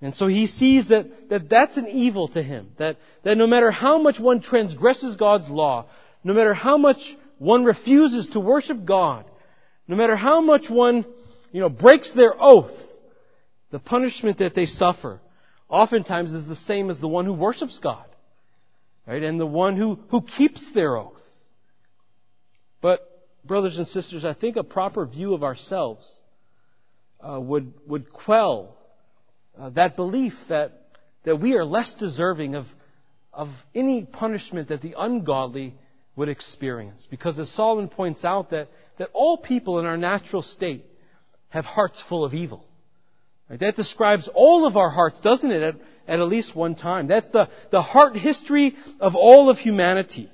And 0.03 0.15
so 0.15 0.27
he 0.27 0.47
sees 0.47 0.89
that, 0.89 1.29
that 1.29 1.49
that's 1.49 1.77
an 1.77 1.87
evil 1.87 2.29
to 2.29 2.43
him. 2.43 2.71
That, 2.79 2.97
that 3.23 3.37
no 3.37 3.47
matter 3.47 3.71
how 3.71 3.99
much 3.99 4.19
one 4.19 4.41
transgresses 4.41 5.17
God's 5.17 5.49
law, 5.49 5.87
no 6.25 6.35
matter 6.35 6.55
how 6.55 6.79
much 6.79 7.17
one 7.39 7.65
refuses 7.65 8.31
to 8.31 8.41
worship 8.41 8.85
God, 8.85 9.25
no 9.87 9.97
matter 9.97 10.17
how 10.17 10.41
much 10.41 10.71
one, 10.71 11.05
you 11.53 11.61
know, 11.61 11.69
breaks 11.69 12.13
their 12.13 12.33
oath, 12.39 12.73
the 13.71 13.79
punishment 13.79 14.39
that 14.39 14.55
they 14.55 14.67
suffer 14.67 15.21
oftentimes 15.71 16.35
is 16.35 16.47
the 16.47 16.57
same 16.57 16.91
as 16.91 17.01
the 17.01 17.09
one 17.09 17.25
who 17.25 17.33
worships 17.33 17.79
God. 17.79 18.05
Right? 19.07 19.23
And 19.23 19.41
the 19.41 19.47
one 19.47 19.77
who, 19.77 19.99
who 20.09 20.23
keeps 20.23 20.73
their 20.73 20.97
oath. 20.97 21.15
But, 22.81 23.01
brothers 23.45 23.79
and 23.79 23.87
sisters, 23.87 24.25
I 24.25 24.35
think 24.35 24.57
a 24.57 24.65
proper 24.65 25.07
view 25.07 25.35
of 25.35 25.43
ourselves 25.43 26.21
uh, 27.21 27.41
would, 27.41 27.73
would 27.87 28.13
quell 28.13 28.77
uh, 29.59 29.71
that 29.71 29.97
belief 29.97 30.35
that, 30.49 30.73
that 31.25 31.37
we 31.37 31.55
are 31.57 31.65
less 31.65 31.95
deserving 31.95 32.55
of, 32.55 32.67
of 33.33 33.49
any 33.75 34.05
punishment 34.05 34.69
that 34.69 34.83
the 34.83 34.95
ungodly 34.99 35.75
would 36.17 36.29
experience. 36.29 37.07
Because 37.11 37.39
as 37.39 37.51
Solomon 37.51 37.89
points 37.89 38.25
out, 38.25 38.51
that, 38.51 38.69
that 38.99 39.11
all 39.13 39.39
people 39.39 39.79
in 39.79 39.87
our 39.87 39.97
natural 39.97 40.43
state 40.43 40.85
have 41.49 41.65
hearts 41.65 42.03
full 42.09 42.25
of 42.25 42.35
evil. 42.35 42.65
That 43.59 43.75
describes 43.75 44.29
all 44.33 44.65
of 44.65 44.77
our 44.77 44.91
hearts, 44.91 45.21
doesn't 45.21 45.51
it, 45.51 45.63
at, 45.63 45.75
at, 46.07 46.21
at 46.21 46.29
least 46.29 46.55
one 46.55 46.77
time? 46.77 47.09
That's 47.09 47.29
the, 47.31 47.49
the 47.71 47.83
heart 47.83 48.17
history 48.17 48.77
of 49.01 49.17
all 49.17 49.51
of 49.51 49.59
humanity. 49.59 50.31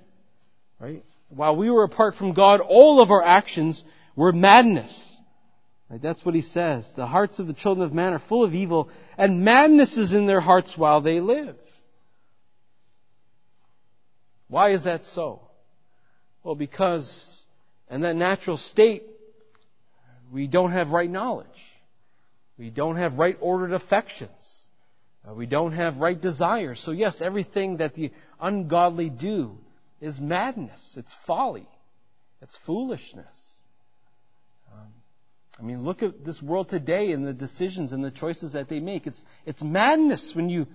Right? 0.79 1.03
While 1.31 1.57
we 1.57 1.71
were 1.71 1.85
apart 1.85 2.15
from 2.15 2.35
God, 2.35 2.61
all 2.61 3.01
of 3.01 3.11
our 3.11 3.23
actions 3.23 3.83
were 4.15 4.33
madness. 4.33 4.93
Right? 5.89 6.03
That's 6.03 6.25
what 6.27 6.35
he 6.35 6.43
says. 6.43 6.93
The 6.95 7.07
hearts 7.07 7.39
of 7.39 7.47
the 7.47 7.55
children 7.55 7.87
of 7.87 7.95
man 7.95 8.13
are 8.13 8.19
full 8.19 8.45
of 8.45 8.55
evil, 8.55 8.91
and 9.17 9.43
madness 9.43 9.97
is 9.97 10.13
in 10.13 10.27
their 10.27 10.41
hearts 10.41 10.77
while 10.77 11.01
they 11.01 11.21
live. 11.21 11.57
Why 14.49 14.73
is 14.73 14.85
that 14.85 15.07
so? 15.07 15.41
Well, 16.45 16.55
because 16.55 17.45
in 17.91 18.03
that 18.03 18.15
natural 18.15 18.59
state, 18.59 19.05
we 20.31 20.47
don't 20.47 20.73
have 20.73 20.91
right 20.91 21.11
knowledge. 21.11 21.47
We 22.59 22.71
don't 22.71 22.97
have 22.97 23.19
right 23.19 23.37
ordered 23.41 23.73
affections. 23.73 24.31
Uh, 25.29 25.35
we 25.35 25.47
don't 25.47 25.73
have 25.73 25.99
right 25.99 26.21
desires. 26.21 26.81
So 26.81 26.93
yes, 26.93 27.21
everything 27.21 27.79
that 27.79 27.95
the 27.95 28.13
ungodly 28.41 29.11
do 29.11 29.59
is 30.01 30.21
madness. 30.21 30.95
It's 30.97 31.15
folly. 31.27 31.69
It's 32.41 32.57
foolishness. 32.65 33.27
Um, 34.73 34.93
I 35.59 35.63
mean, 35.63 35.85
look 35.85 36.03
at 36.03 36.25
this 36.25 36.41
world 36.41 36.69
today 36.69 37.13
and 37.13 37.27
the 37.27 37.33
decisions 37.33 37.93
and 37.93 38.05
the 38.05 38.11
choices 38.11 38.53
that 38.53 38.69
they 38.69 38.81
make. 38.81 39.07
It's, 39.07 39.21
it's 39.45 39.63
madness 39.63 40.33
when 40.35 40.49
you 40.49 40.67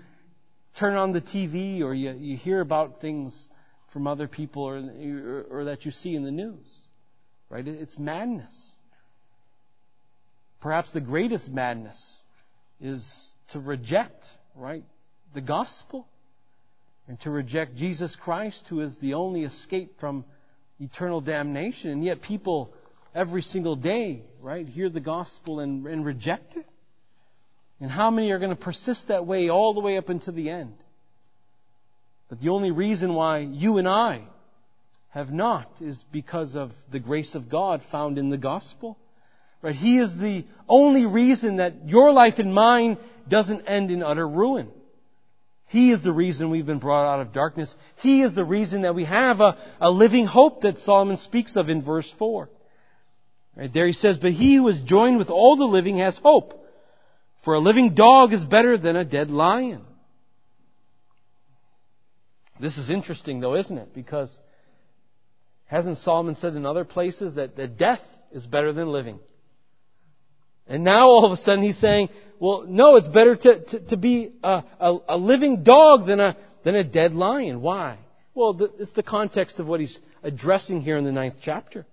turn 0.78 0.96
on 0.96 1.14
the 1.14 1.22
TV 1.22 1.82
or 1.82 1.94
you, 1.94 2.12
you 2.12 2.38
hear 2.38 2.62
about 2.62 3.00
things 3.02 3.50
from 3.94 4.08
other 4.08 4.28
people 4.28 4.64
or, 4.64 4.78
or, 4.78 5.46
or 5.50 5.66
that 5.66 5.86
you 5.86 5.92
see 5.92 6.16
in 6.16 6.24
the 6.24 6.32
news. 6.32 6.82
Right? 7.50 7.68
It's 7.68 7.98
madness. 8.00 8.72
Perhaps 10.62 10.94
the 10.94 11.02
greatest 11.02 11.50
madness 11.50 12.22
is 12.80 13.34
to 13.50 13.60
reject, 13.60 14.24
right, 14.56 14.84
the 15.34 15.42
gospel 15.42 16.08
and 17.08 17.20
to 17.22 17.32
reject 17.32 17.76
Jesus 17.76 18.16
Christ, 18.16 18.66
who 18.70 18.82
is 18.82 18.98
the 19.00 19.16
only 19.16 19.44
escape 19.44 20.00
from 20.00 20.24
eternal 20.80 21.20
damnation. 21.20 21.90
And 21.92 22.04
yet 22.04 22.22
people 22.22 22.74
every 23.14 23.42
single 23.42 23.76
day, 23.76 24.22
right, 24.40 24.68
hear 24.68 24.90
the 24.90 25.00
gospel 25.00 25.60
and, 25.60 25.86
and 25.88 26.06
reject 26.06 26.56
it. 26.56 26.66
And 27.80 27.90
how 27.90 28.12
many 28.12 28.32
are 28.32 28.38
going 28.38 28.52
to 28.52 28.56
persist 28.56 29.08
that 29.08 29.26
way 29.26 29.50
all 29.50 29.74
the 29.74 29.80
way 29.80 29.98
up 29.98 30.10
until 30.10 30.34
the 30.34 30.50
end? 30.50 30.76
But 32.30 32.40
the 32.40 32.50
only 32.50 32.72
reason 32.72 33.14
why 33.14 33.40
you 33.40 33.78
and 33.78 33.88
I 33.88 34.22
have 35.10 35.32
not 35.32 35.70
is 35.82 36.02
because 36.12 36.56
of 36.56 36.72
the 36.92 37.00
grace 37.00 37.36
of 37.36 37.50
God 37.50 37.82
found 37.92 38.18
in 38.18 38.30
the 38.30 38.38
gospel. 38.38 38.98
Right? 39.62 39.76
He 39.76 40.00
is 40.00 40.16
the 40.18 40.46
only 40.68 41.06
reason 41.06 41.58
that 41.58 41.88
your 41.88 42.12
life 42.12 42.40
and 42.40 42.54
mine 42.54 42.98
doesn't 43.28 43.62
end 43.62 43.92
in 43.92 44.02
utter 44.02 44.28
ruin. 44.28 44.72
He 45.68 45.92
is 45.92 46.04
the 46.04 46.12
reason 46.12 46.50
we've 46.50 46.66
been 46.66 46.80
brought 46.80 47.14
out 47.14 47.22
of 47.22 47.32
darkness. 47.32 47.74
He 47.98 48.24
is 48.24 48.36
the 48.36 48.44
reason 48.44 48.82
that 48.82 48.96
we 48.96 49.06
have 49.06 49.40
a, 49.40 49.58
a 49.80 49.90
living 49.90 50.26
hope 50.26 50.62
that 50.62 50.80
Solomon 50.80 51.18
speaks 51.18 51.56
of 51.56 51.70
in 51.70 51.82
verse 51.82 52.14
4. 52.20 52.50
Right 53.56 53.74
there 53.74 53.88
he 53.88 53.94
says, 53.94 54.18
But 54.18 54.34
he 54.34 54.56
who 54.56 54.68
is 54.68 54.82
joined 54.82 55.18
with 55.18 55.30
all 55.30 55.56
the 55.56 55.66
living 55.66 55.98
has 55.98 56.18
hope. 56.18 56.58
For 57.44 57.54
a 57.54 57.60
living 57.60 57.96
dog 57.96 58.34
is 58.34 58.44
better 58.44 58.78
than 58.78 58.96
a 58.96 59.06
dead 59.06 59.32
lion. 59.32 59.84
This 62.60 62.78
is 62.78 62.90
interesting 62.90 63.40
though, 63.40 63.56
isn't 63.56 63.78
it? 63.78 63.94
Because 63.94 64.36
hasn't 65.66 65.98
Solomon 65.98 66.36
said 66.36 66.56
in 66.56 66.66
other 66.66 66.84
places 66.86 67.36
that, 67.36 67.56
that 67.56 67.78
death 67.78 68.02
is 68.32 68.46
better 68.46 68.74
than 68.74 68.90
living? 68.90 69.20
And 70.72 70.86
now 70.86 71.04
all 71.04 71.26
of 71.26 71.34
a 71.34 71.38
sudden 71.38 71.66
he's 71.66 71.78
saying, 71.78 72.08
well, 72.40 72.64
no, 72.66 72.96
it's 72.96 73.10
better 73.10 73.36
to, 73.36 73.60
to, 73.60 73.80
to 73.88 73.98
be 73.98 74.32
a, 74.42 74.64
a, 74.80 74.98
a, 75.10 75.18
living 75.18 75.64
dog 75.64 76.08
than 76.08 76.22
a, 76.22 76.38
than 76.64 76.76
a 76.76 76.84
dead 76.86 77.14
lion. 77.14 77.60
Why? 77.60 77.98
Well, 78.34 78.54
the, 78.54 78.72
it's 78.80 78.94
the 78.94 79.04
context 79.04 79.60
of 79.60 79.68
what 79.68 79.82
he's 79.82 80.00
addressing 80.24 80.80
here 80.80 80.96
in 80.96 81.04
the 81.04 81.12
ninth 81.12 81.36
chapter. 81.42 81.86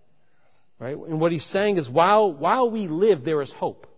Right? 0.79 0.97
And 0.97 1.21
what 1.21 1.33
he's 1.33 1.45
saying 1.45 1.79
is 1.79 1.89
while, 1.89 2.33
while 2.33 2.71
we 2.71 2.87
live, 2.87 3.25
there 3.25 3.43
is 3.43 3.51
hope. 3.51 3.89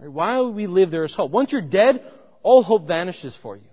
Right? 0.00 0.10
While 0.10 0.52
we 0.52 0.66
live, 0.66 0.90
there 0.90 1.04
is 1.04 1.14
hope. 1.14 1.30
Once 1.30 1.52
you're 1.52 1.62
dead, 1.62 2.04
all 2.42 2.64
hope 2.64 2.88
vanishes 2.88 3.38
for 3.40 3.54
you. 3.54 3.70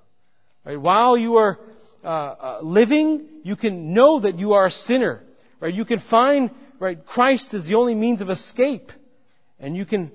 Right? 0.63 0.79
While 0.79 1.17
you 1.17 1.37
are 1.37 1.59
uh, 2.03 2.07
uh, 2.07 2.59
living, 2.61 3.25
you 3.41 3.55
can 3.55 3.95
know 3.95 4.19
that 4.19 4.37
you 4.37 4.53
are 4.53 4.67
a 4.67 4.71
sinner. 4.71 5.23
Right? 5.59 5.73
You 5.73 5.85
can 5.85 6.01
find 6.01 6.51
right 6.77 7.03
Christ 7.03 7.55
is 7.55 7.67
the 7.67 7.73
only 7.73 7.95
means 7.95 8.21
of 8.21 8.29
escape. 8.29 8.91
And 9.63 9.77
you 9.77 9.85
can 9.85 10.11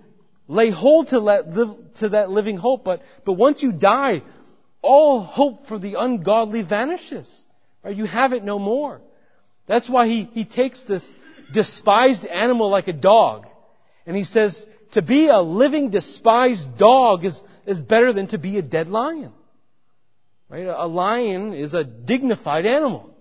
lay 0.47 0.71
hold 0.71 1.09
to 1.09 1.21
that, 1.21 1.90
to 2.00 2.11
that 2.11 2.31
living 2.31 2.59
hope. 2.59 2.85
But, 2.85 3.00
but 3.25 3.33
once 3.33 3.62
you 3.62 3.73
die, 3.73 4.23
all 4.83 5.21
hope 5.23 5.67
for 5.67 5.78
the 5.78 5.95
ungodly 5.95 6.62
vanishes. 6.62 7.45
Right? 7.83 7.97
You 7.97 8.05
have 8.05 8.35
it 8.35 8.45
no 8.45 8.59
more. 8.59 9.00
That's 9.67 9.88
why 9.88 10.07
he, 10.07 10.25
he 10.35 10.45
takes 10.45 10.83
this 10.83 11.11
despised 11.50 12.26
animal 12.26 12.69
like 12.69 12.88
a 12.88 12.93
dog. 12.93 13.47
And 14.06 14.15
he 14.15 14.25
says, 14.25 14.65
to 14.93 15.00
be 15.00 15.28
a 15.28 15.41
living 15.41 15.89
despised 15.91 16.76
dog 16.76 17.25
is, 17.25 17.41
is 17.65 17.80
better 17.80 18.13
than 18.13 18.26
to 18.28 18.39
be 18.39 18.58
a 18.58 18.63
dead 18.63 18.89
lion. 18.89 19.32
Right? 20.50 20.67
A 20.67 20.87
lion 20.87 21.54
is 21.54 21.73
a 21.73 21.84
dignified 21.84 22.67
animal. 22.67 23.15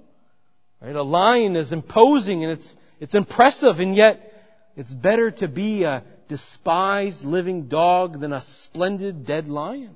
Right? 0.82 0.96
A 0.96 1.04
lion 1.04 1.56
is 1.56 1.72
imposing 1.72 2.44
and 2.44 2.52
it's, 2.52 2.76
it's 3.00 3.16
impressive 3.16 3.80
and 3.80 3.96
yet 3.96 4.34
it's 4.78 4.94
better 4.94 5.32
to 5.32 5.48
be 5.48 5.84
a 5.84 6.04
despised 6.28 7.24
living 7.24 7.68
dog 7.68 8.20
than 8.20 8.34
a 8.34 8.42
splendid 8.42 9.26
dead 9.26 9.48
lion. 9.48 9.96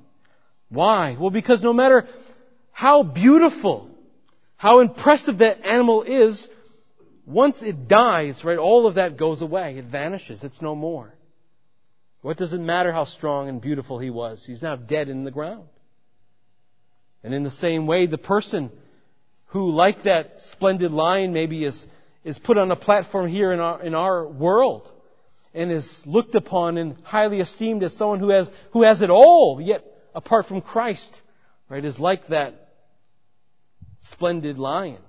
Why? 0.68 1.16
Well, 1.18 1.30
because 1.30 1.62
no 1.62 1.72
matter 1.72 2.06
how 2.72 3.02
beautiful, 3.02 3.90
how 4.56 4.80
impressive 4.80 5.38
that 5.38 5.64
animal 5.66 6.02
is, 6.02 6.48
once 7.26 7.62
it 7.62 7.88
dies, 7.88 8.42
right, 8.44 8.58
all 8.58 8.86
of 8.86 8.94
that 8.94 9.16
goes 9.16 9.42
away. 9.42 9.76
It 9.76 9.84
vanishes. 9.84 10.42
It's 10.42 10.62
no 10.62 10.74
more. 10.74 11.12
What 12.22 12.36
does 12.36 12.52
it 12.52 12.60
matter 12.60 12.92
how 12.92 13.04
strong 13.04 13.48
and 13.48 13.60
beautiful 13.60 13.98
he 13.98 14.10
was? 14.10 14.44
He's 14.46 14.62
now 14.62 14.76
dead 14.76 15.08
in 15.08 15.24
the 15.24 15.30
ground. 15.30 15.68
And 17.24 17.34
in 17.34 17.42
the 17.42 17.50
same 17.50 17.86
way, 17.86 18.06
the 18.06 18.18
person 18.18 18.70
who, 19.46 19.70
like 19.70 20.04
that 20.04 20.40
splendid 20.42 20.92
lion, 20.92 21.32
maybe 21.32 21.64
is, 21.64 21.86
is 22.24 22.38
put 22.38 22.58
on 22.58 22.70
a 22.70 22.76
platform 22.76 23.28
here 23.28 23.52
in 23.52 23.60
our, 23.60 23.82
in 23.82 23.94
our 23.94 24.26
world, 24.26 24.90
and 25.54 25.70
is 25.70 26.02
looked 26.06 26.34
upon 26.34 26.78
and 26.78 26.96
highly 27.02 27.40
esteemed 27.40 27.82
as 27.82 27.94
someone 27.94 28.20
who 28.20 28.30
has, 28.30 28.50
who 28.72 28.82
has 28.82 29.02
it 29.02 29.10
all, 29.10 29.60
yet 29.60 29.84
apart 30.14 30.46
from 30.46 30.60
Christ, 30.60 31.20
right, 31.68 31.84
is 31.84 31.98
like 31.98 32.28
that 32.28 32.54
splendid 34.00 34.58
lion, 34.58 35.00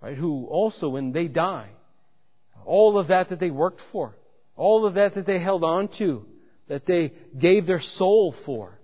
right, 0.00 0.16
who 0.16 0.46
also 0.46 0.88
when 0.88 1.12
they 1.12 1.28
die, 1.28 1.68
all 2.64 2.98
of 2.98 3.08
that 3.08 3.28
that 3.28 3.40
they 3.40 3.50
worked 3.50 3.82
for, 3.92 4.14
all 4.56 4.86
of 4.86 4.94
that 4.94 5.14
that 5.14 5.26
they 5.26 5.38
held 5.38 5.62
on 5.62 5.88
to, 5.98 6.26
that 6.68 6.86
they 6.86 7.12
gave 7.38 7.66
their 7.66 7.80
soul 7.80 8.34
for, 8.44 8.78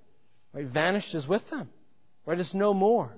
right, 0.52 0.66
vanishes 0.66 1.26
with 1.26 1.48
them, 1.50 1.70
right, 2.26 2.38
it's 2.38 2.55
no 2.55 2.74
more. 2.74 3.12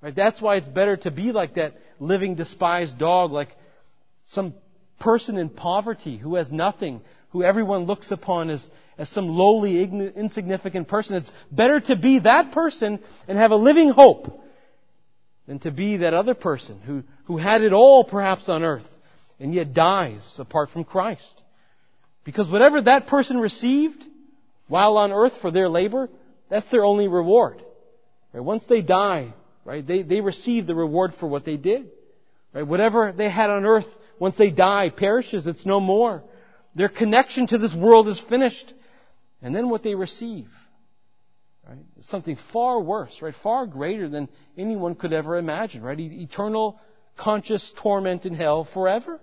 Right? 0.00 0.14
That's 0.14 0.40
why 0.40 0.56
it's 0.56 0.68
better 0.68 0.96
to 0.98 1.10
be 1.10 1.32
like 1.32 1.54
that 1.54 1.74
living 1.98 2.34
despised 2.34 2.98
dog, 2.98 3.32
like 3.32 3.54
some 4.24 4.54
person 5.00 5.36
in 5.38 5.48
poverty 5.48 6.16
who 6.16 6.36
has 6.36 6.52
nothing, 6.52 7.00
who 7.30 7.42
everyone 7.42 7.84
looks 7.84 8.12
upon 8.12 8.50
as, 8.50 8.68
as 8.96 9.08
some 9.08 9.28
lowly, 9.28 9.82
insignificant 9.82 10.86
person. 10.86 11.16
It's 11.16 11.32
better 11.50 11.80
to 11.80 11.96
be 11.96 12.20
that 12.20 12.52
person 12.52 13.00
and 13.26 13.36
have 13.36 13.50
a 13.50 13.56
living 13.56 13.90
hope 13.90 14.40
than 15.46 15.58
to 15.60 15.72
be 15.72 15.98
that 15.98 16.14
other 16.14 16.34
person 16.34 16.80
who, 16.80 17.02
who 17.24 17.38
had 17.38 17.62
it 17.62 17.72
all 17.72 18.04
perhaps 18.04 18.48
on 18.48 18.62
earth 18.62 18.86
and 19.40 19.52
yet 19.54 19.72
dies 19.72 20.36
apart 20.38 20.70
from 20.70 20.84
Christ. 20.84 21.42
Because 22.24 22.48
whatever 22.48 22.82
that 22.82 23.06
person 23.06 23.38
received 23.38 24.04
while 24.68 24.98
on 24.98 25.10
earth 25.10 25.32
for 25.40 25.50
their 25.50 25.68
labor, 25.68 26.08
that's 26.48 26.70
their 26.70 26.84
only 26.84 27.08
reward. 27.08 27.62
Right? 28.32 28.44
Once 28.44 28.64
they 28.68 28.82
die, 28.82 29.32
right, 29.64 29.84
they, 29.84 30.02
they 30.02 30.20
receive 30.20 30.66
the 30.66 30.74
reward 30.74 31.14
for 31.18 31.26
what 31.26 31.44
they 31.44 31.56
did. 31.56 31.90
Right? 32.52 32.66
Whatever 32.66 33.12
they 33.12 33.30
had 33.30 33.50
on 33.50 33.64
earth 33.64 33.86
once 34.20 34.36
they 34.36 34.50
die, 34.50 34.90
perishes. 34.90 35.48
It's 35.48 35.66
no 35.66 35.80
more. 35.80 36.22
Their 36.76 36.90
connection 36.90 37.48
to 37.48 37.58
this 37.58 37.74
world 37.74 38.06
is 38.06 38.20
finished. 38.20 38.72
And 39.42 39.56
then 39.56 39.70
what 39.70 39.82
they 39.82 39.94
receive, 39.94 40.46
right, 41.66 41.78
something 42.02 42.36
far 42.52 42.78
worse, 42.78 43.20
right? 43.22 43.34
Far 43.42 43.66
greater 43.66 44.08
than 44.08 44.28
anyone 44.56 44.94
could 44.94 45.14
ever 45.14 45.36
imagine, 45.36 45.82
right? 45.82 45.98
Eternal 45.98 46.78
conscious 47.16 47.72
torment 47.82 48.26
in 48.26 48.34
hell 48.34 48.68
forever. 48.72 49.18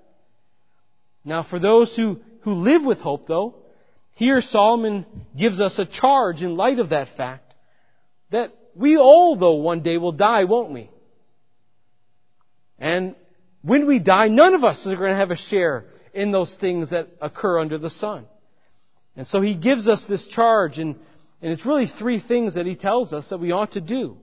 Now 1.23 1.43
for 1.43 1.59
those 1.59 1.95
who, 1.95 2.19
who 2.41 2.53
live 2.53 2.83
with 2.83 2.99
hope 2.99 3.27
though, 3.27 3.55
here 4.13 4.41
Solomon 4.41 5.05
gives 5.37 5.61
us 5.61 5.77
a 5.77 5.85
charge 5.85 6.41
in 6.41 6.57
light 6.57 6.79
of 6.79 6.89
that 6.89 7.09
fact 7.15 7.53
that 8.31 8.51
we 8.75 8.97
all 8.97 9.35
though 9.35 9.55
one 9.55 9.81
day 9.81 9.97
will 9.97 10.11
die, 10.11 10.45
won't 10.45 10.71
we? 10.71 10.89
And 12.79 13.15
when 13.67 13.85
we 13.85 13.99
die, 13.99 14.29
none 14.29 14.53
of 14.53 14.63
us 14.63 14.87
are 14.87 14.95
going 14.95 15.11
to 15.11 15.17
have 15.17 15.31
a 15.31 15.35
share 15.35 15.85
in 16.13 16.31
those 16.31 16.55
things 16.55 16.91
that 16.91 17.09
occur 17.19 17.59
under 17.59 17.77
the 17.77 17.89
sun. 17.89 18.25
And 19.17 19.27
so 19.27 19.41
he 19.41 19.55
gives 19.55 19.89
us 19.89 20.05
this 20.05 20.25
charge, 20.25 20.79
and, 20.79 20.95
and 21.41 21.51
it's 21.51 21.65
really 21.65 21.87
three 21.87 22.21
things 22.21 22.53
that 22.53 22.65
he 22.65 22.77
tells 22.77 23.11
us 23.11 23.29
that 23.29 23.39
we 23.39 23.51
ought 23.51 23.73
to 23.73 23.81
do. 23.81 24.17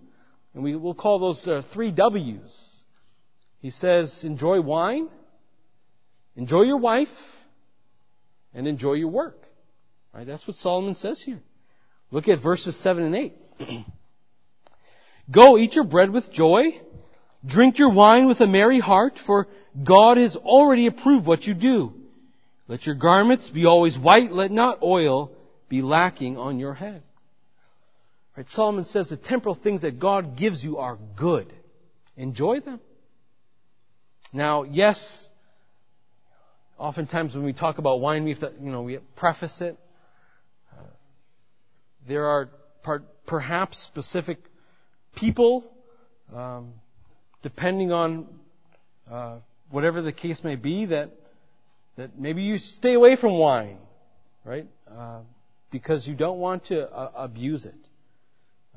And 0.54 0.62
we 0.62 0.76
will 0.76 0.94
call 0.94 1.18
those 1.18 1.46
uh, 1.46 1.60
three 1.74 1.92
W's. 1.92 2.72
He 3.60 3.68
says, 3.68 4.24
enjoy 4.24 4.62
wine, 4.62 5.08
enjoy 6.36 6.62
your 6.62 6.78
wife, 6.78 7.08
and 8.54 8.66
enjoy 8.66 8.94
your 8.94 9.08
work. 9.08 9.42
Right? 10.14 10.26
That's 10.26 10.46
what 10.46 10.56
Solomon 10.56 10.94
says 10.94 11.22
here. 11.22 11.42
Look 12.10 12.28
at 12.28 12.42
verses 12.42 12.80
7 12.80 13.04
and 13.04 13.14
8. 13.14 13.34
Go 15.30 15.58
eat 15.58 15.74
your 15.74 15.84
bread 15.84 16.10
with 16.10 16.32
joy 16.32 16.80
Drink 17.46 17.78
your 17.78 17.90
wine 17.90 18.26
with 18.26 18.40
a 18.40 18.46
merry 18.46 18.80
heart, 18.80 19.18
for 19.18 19.48
God 19.82 20.16
has 20.16 20.36
already 20.36 20.86
approved 20.86 21.26
what 21.26 21.46
you 21.46 21.54
do. 21.54 21.92
Let 22.68 22.86
your 22.86 22.94
garments 22.94 23.50
be 23.50 23.66
always 23.66 23.98
white, 23.98 24.32
let 24.32 24.50
not 24.50 24.82
oil 24.82 25.30
be 25.68 25.82
lacking 25.82 26.38
on 26.38 26.58
your 26.58 26.74
head. 26.74 27.02
Right? 28.36 28.48
Solomon 28.48 28.84
says 28.84 29.08
the 29.08 29.16
temporal 29.16 29.54
things 29.54 29.82
that 29.82 30.00
God 30.00 30.36
gives 30.36 30.64
you 30.64 30.78
are 30.78 30.98
good. 31.16 31.52
Enjoy 32.16 32.60
them. 32.60 32.80
Now, 34.32 34.64
yes, 34.64 35.28
oftentimes 36.78 37.34
when 37.34 37.44
we 37.44 37.52
talk 37.52 37.78
about 37.78 38.00
wine, 38.00 38.24
we 38.24 38.30
have 38.30 38.40
to, 38.40 38.52
you 38.60 38.70
know, 38.70 38.82
we 38.82 38.98
preface 39.16 39.60
it. 39.60 39.78
Uh, 40.72 40.82
there 42.08 42.26
are 42.26 42.50
perhaps 43.26 43.78
specific 43.80 44.38
people, 45.14 45.64
um, 46.34 46.72
depending 47.44 47.92
on 47.92 48.26
uh, 49.08 49.36
whatever 49.70 50.02
the 50.02 50.12
case 50.12 50.42
may 50.42 50.56
be, 50.56 50.86
that 50.86 51.10
that 51.96 52.18
maybe 52.18 52.42
you 52.42 52.58
stay 52.58 52.94
away 52.94 53.16
from 53.16 53.38
wine, 53.38 53.78
right? 54.44 54.66
Uh, 54.90 55.20
because 55.70 56.08
you 56.08 56.14
don't 56.14 56.38
want 56.38 56.66
to 56.66 56.90
uh, 56.90 57.12
abuse 57.14 57.64
it. 57.64 57.74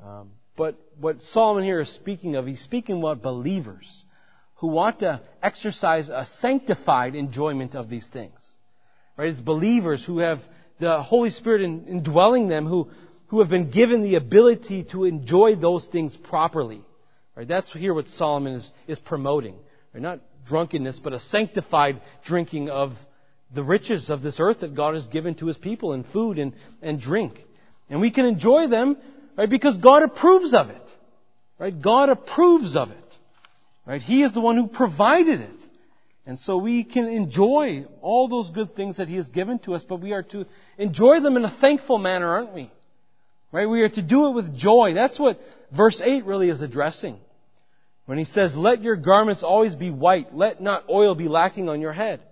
Um, 0.04 0.30
but 0.56 0.76
what 1.00 1.22
Solomon 1.22 1.64
here 1.64 1.80
is 1.80 1.88
speaking 1.88 2.36
of, 2.36 2.46
he's 2.46 2.60
speaking 2.60 2.98
about 2.98 3.22
believers 3.22 4.04
who 4.56 4.68
want 4.68 5.00
to 5.00 5.20
exercise 5.42 6.08
a 6.08 6.24
sanctified 6.24 7.14
enjoyment 7.14 7.74
of 7.74 7.88
these 7.88 8.06
things. 8.06 8.38
Right? 9.16 9.30
It's 9.30 9.40
believers 9.40 10.04
who 10.04 10.18
have 10.18 10.40
the 10.78 11.02
Holy 11.02 11.30
Spirit 11.30 11.62
indwelling 11.62 12.48
them, 12.48 12.66
who, 12.66 12.90
who 13.28 13.40
have 13.40 13.48
been 13.48 13.70
given 13.70 14.02
the 14.02 14.16
ability 14.16 14.84
to 14.92 15.04
enjoy 15.04 15.56
those 15.56 15.86
things 15.86 16.16
properly. 16.16 16.82
Right? 17.38 17.46
That's 17.46 17.72
here 17.72 17.94
what 17.94 18.08
Solomon 18.08 18.54
is, 18.54 18.68
is 18.88 18.98
promoting. 18.98 19.54
Right? 19.94 20.02
Not 20.02 20.18
drunkenness, 20.44 20.98
but 20.98 21.12
a 21.12 21.20
sanctified 21.20 22.00
drinking 22.24 22.68
of 22.68 22.94
the 23.54 23.62
riches 23.62 24.10
of 24.10 24.22
this 24.22 24.40
earth 24.40 24.60
that 24.60 24.74
God 24.74 24.94
has 24.94 25.06
given 25.06 25.36
to 25.36 25.46
His 25.46 25.56
people 25.56 25.92
in 25.92 26.02
food 26.02 26.40
and, 26.40 26.52
and 26.82 27.00
drink. 27.00 27.40
And 27.88 28.00
we 28.00 28.10
can 28.10 28.26
enjoy 28.26 28.66
them, 28.66 28.96
right, 29.36 29.48
because 29.48 29.76
God 29.76 30.02
approves 30.02 30.52
of 30.52 30.70
it. 30.70 30.82
Right? 31.60 31.80
God 31.80 32.08
approves 32.08 32.74
of 32.74 32.90
it. 32.90 33.18
Right? 33.86 34.02
He 34.02 34.24
is 34.24 34.34
the 34.34 34.40
one 34.40 34.56
who 34.56 34.66
provided 34.66 35.40
it. 35.40 35.50
And 36.26 36.40
so 36.40 36.56
we 36.56 36.82
can 36.82 37.06
enjoy 37.06 37.86
all 38.02 38.26
those 38.26 38.50
good 38.50 38.74
things 38.74 38.96
that 38.96 39.06
He 39.06 39.14
has 39.14 39.28
given 39.28 39.60
to 39.60 39.74
us, 39.74 39.84
but 39.84 40.00
we 40.00 40.12
are 40.12 40.24
to 40.24 40.44
enjoy 40.76 41.20
them 41.20 41.36
in 41.36 41.44
a 41.44 41.56
thankful 41.60 41.98
manner, 41.98 42.28
aren't 42.28 42.52
we? 42.52 42.72
Right? 43.52 43.70
We 43.70 43.82
are 43.82 43.88
to 43.90 44.02
do 44.02 44.26
it 44.26 44.32
with 44.32 44.56
joy. 44.56 44.94
That's 44.94 45.20
what 45.20 45.40
verse 45.70 46.02
8 46.04 46.24
really 46.24 46.50
is 46.50 46.62
addressing. 46.62 47.20
When 48.08 48.16
he 48.16 48.24
says, 48.24 48.56
let 48.56 48.82
your 48.82 48.96
garments 48.96 49.42
always 49.42 49.74
be 49.74 49.90
white, 49.90 50.34
let 50.34 50.62
not 50.62 50.88
oil 50.88 51.14
be 51.14 51.28
lacking 51.28 51.68
on 51.68 51.82
your 51.82 51.92
head. 51.92 52.22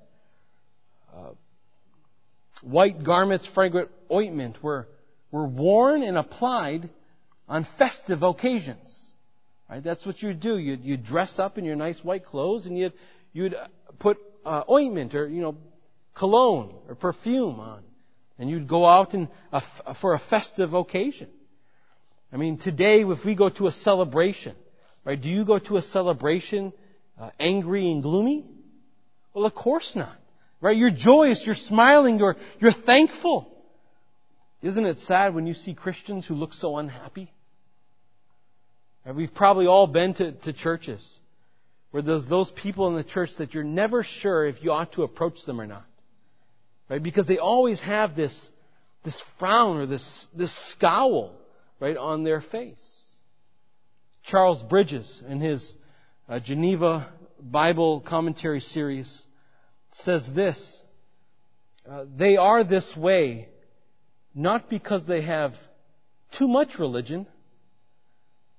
Uh, 1.14 1.32
white 2.62 3.04
garments, 3.04 3.46
fragrant 3.46 3.90
ointment 4.10 4.62
were, 4.62 4.88
were 5.30 5.46
worn 5.46 6.02
and 6.02 6.16
applied 6.16 6.88
on 7.46 7.66
festive 7.76 8.22
occasions. 8.22 9.12
Right? 9.68 9.84
That's 9.84 10.06
what 10.06 10.22
you 10.22 10.32
do. 10.32 10.56
You'd, 10.56 10.82
you'd 10.82 11.04
dress 11.04 11.38
up 11.38 11.58
in 11.58 11.66
your 11.66 11.76
nice 11.76 12.02
white 12.02 12.24
clothes 12.24 12.64
and 12.64 12.78
you'd, 12.78 12.94
you'd 13.34 13.54
put 13.98 14.16
uh, 14.46 14.62
ointment 14.70 15.14
or, 15.14 15.28
you 15.28 15.42
know, 15.42 15.58
cologne 16.14 16.74
or 16.88 16.94
perfume 16.94 17.60
on. 17.60 17.82
And 18.38 18.48
you'd 18.48 18.66
go 18.66 18.86
out 18.86 19.12
in 19.12 19.28
a, 19.52 19.62
for 20.00 20.14
a 20.14 20.18
festive 20.18 20.72
occasion. 20.72 21.28
I 22.32 22.38
mean, 22.38 22.56
today, 22.56 23.02
if 23.02 23.26
we 23.26 23.34
go 23.34 23.50
to 23.50 23.66
a 23.66 23.72
celebration, 23.72 24.56
right, 25.06 25.20
do 25.20 25.28
you 25.28 25.46
go 25.46 25.58
to 25.58 25.78
a 25.78 25.82
celebration 25.82 26.72
uh, 27.18 27.30
angry 27.40 27.90
and 27.90 28.02
gloomy? 28.02 28.44
Well, 29.32 29.46
of 29.46 29.54
course 29.54 29.96
not. 29.96 30.16
Right? 30.60 30.76
You're 30.76 30.90
joyous, 30.90 31.42
you're 31.46 31.54
smiling, 31.54 32.18
you're, 32.18 32.36
you're 32.58 32.72
thankful. 32.72 33.52
Isn't 34.62 34.84
it 34.84 34.98
sad 34.98 35.34
when 35.34 35.46
you 35.46 35.54
see 35.54 35.74
Christians 35.74 36.26
who 36.26 36.34
look 36.34 36.52
so 36.52 36.76
unhappy? 36.76 37.30
We've 39.14 39.32
probably 39.32 39.66
all 39.66 39.86
been 39.86 40.14
to, 40.14 40.32
to 40.32 40.52
churches 40.52 41.18
where 41.92 42.02
there's 42.02 42.28
those 42.28 42.50
people 42.50 42.88
in 42.88 42.94
the 42.96 43.04
church 43.04 43.30
that 43.38 43.54
you're 43.54 43.64
never 43.64 44.02
sure 44.02 44.44
if 44.46 44.62
you 44.62 44.72
ought 44.72 44.92
to 44.92 45.02
approach 45.04 45.44
them 45.46 45.60
or 45.60 45.66
not. 45.66 45.84
Right? 46.88 47.02
Because 47.02 47.26
they 47.26 47.38
always 47.38 47.80
have 47.80 48.16
this, 48.16 48.48
this 49.04 49.22
frown 49.38 49.76
or 49.76 49.86
this, 49.86 50.26
this 50.36 50.54
scowl, 50.72 51.34
right, 51.78 51.96
on 51.96 52.24
their 52.24 52.40
face. 52.40 52.95
Charles 54.26 54.60
Bridges, 54.62 55.22
in 55.28 55.40
his 55.40 55.74
uh, 56.28 56.40
Geneva 56.40 57.12
Bible 57.40 58.00
commentary 58.00 58.60
series, 58.60 59.22
says 59.92 60.28
this 60.34 60.82
uh, 61.88 62.04
They 62.16 62.36
are 62.36 62.64
this 62.64 62.96
way 62.96 63.48
not 64.34 64.68
because 64.68 65.06
they 65.06 65.22
have 65.22 65.54
too 66.36 66.48
much 66.48 66.78
religion, 66.78 67.26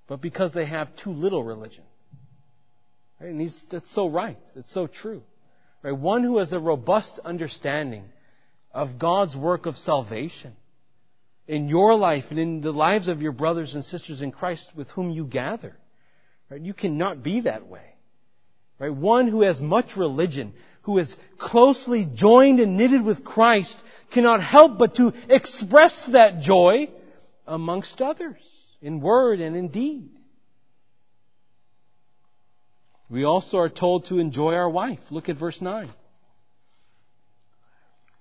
but 0.07 0.21
because 0.21 0.53
they 0.53 0.65
have 0.65 0.95
too 0.95 1.11
little 1.11 1.43
religion. 1.43 1.83
Right? 3.19 3.29
And 3.29 3.41
he's, 3.41 3.67
that's 3.69 3.93
so 3.93 4.07
right. 4.07 4.39
It's 4.55 4.73
so 4.73 4.87
true. 4.87 5.21
Right? 5.83 5.91
One 5.91 6.23
who 6.23 6.37
has 6.37 6.53
a 6.53 6.59
robust 6.59 7.19
understanding 7.25 8.05
of 8.73 8.97
God's 8.97 9.35
work 9.35 9.65
of 9.65 9.77
salvation 9.77 10.55
in 11.47 11.69
your 11.69 11.95
life 11.95 12.25
and 12.29 12.39
in 12.39 12.61
the 12.61 12.71
lives 12.71 13.07
of 13.07 13.21
your 13.21 13.31
brothers 13.31 13.73
and 13.73 13.83
sisters 13.83 14.21
in 14.21 14.31
Christ 14.31 14.69
with 14.75 14.89
whom 14.91 15.09
you 15.09 15.25
gather. 15.25 15.75
Right? 16.49 16.61
You 16.61 16.73
cannot 16.73 17.23
be 17.23 17.41
that 17.41 17.67
way. 17.67 17.95
Right? 18.79 18.93
One 18.93 19.27
who 19.27 19.41
has 19.41 19.59
much 19.59 19.95
religion, 19.95 20.53
who 20.83 20.97
is 20.97 21.15
closely 21.37 22.05
joined 22.05 22.59
and 22.59 22.77
knitted 22.77 23.03
with 23.03 23.23
Christ, 23.23 23.77
cannot 24.13 24.41
help 24.41 24.77
but 24.77 24.95
to 24.95 25.13
express 25.29 26.07
that 26.11 26.41
joy 26.41 26.89
amongst 27.45 28.01
others 28.01 28.35
in 28.81 29.01
word 29.01 29.39
and 29.39 29.55
in 29.55 29.69
deed. 29.69 30.09
We 33.09 33.23
also 33.23 33.57
are 33.57 33.69
told 33.69 34.05
to 34.05 34.19
enjoy 34.19 34.53
our 34.53 34.69
wife. 34.69 34.99
Look 35.09 35.29
at 35.29 35.37
verse 35.37 35.61
9. 35.61 35.89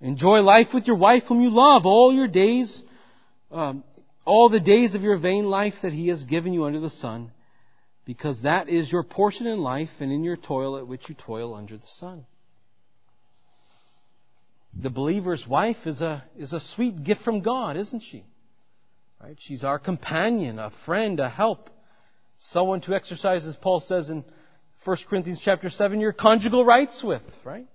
Enjoy 0.01 0.41
life 0.41 0.69
with 0.73 0.87
your 0.87 0.97
wife 0.97 1.25
whom 1.25 1.41
you 1.41 1.51
love 1.51 1.87
all 1.87 2.13
your 2.13 2.29
days, 2.29 2.83
um, 3.51 3.85
all 4.25 4.49
the 4.49 4.61
days 4.61 4.95
of 4.95 5.03
your 5.03 5.17
vain 5.17 5.47
life 5.47 5.75
that 5.83 5.93
he 5.93 6.09
has 6.09 6.25
given 6.25 6.53
you 6.53 6.65
under 6.65 6.81
the 6.81 6.91
sun, 6.91 7.31
because 8.05 8.43
that 8.43 8.69
is 8.69 8.91
your 8.91 9.03
portion 9.03 9.47
in 9.47 9.59
life 9.59 9.91
and 10.01 10.13
in 10.13 10.25
your 10.25 10.37
toil 10.37 10.77
at 10.77 10.87
which 10.87 11.09
you 11.09 11.15
toil 11.15 11.55
under 11.55 11.77
the 11.77 11.87
sun. 11.87 12.27
The 14.79 14.91
believer's 14.91 15.47
wife 15.47 15.87
is 15.87 16.01
a, 16.01 16.25
is 16.37 16.53
a 16.53 16.61
sweet 16.61 17.03
gift 17.03 17.23
from 17.23 17.41
God, 17.41 17.77
isn't 17.77 18.03
she? 18.03 18.25
Right? 19.23 19.37
She's 19.41 19.65
our 19.65 19.79
companion, 19.79 20.59
a 20.59 20.71
friend, 20.85 21.19
a 21.19 21.29
help. 21.29 21.71
Someone 22.39 22.83
to 22.83 22.95
exercise, 22.95 23.47
as 23.47 23.57
Paul 23.57 23.81
says 23.81 24.11
in 24.11 24.25
1 24.85 24.97
Corinthians 25.09 25.41
chapter 25.43 25.71
7, 25.71 26.01
your 26.01 26.13
conjugal 26.13 26.65
rights 26.65 27.03
with, 27.03 27.23
right? 27.43 27.67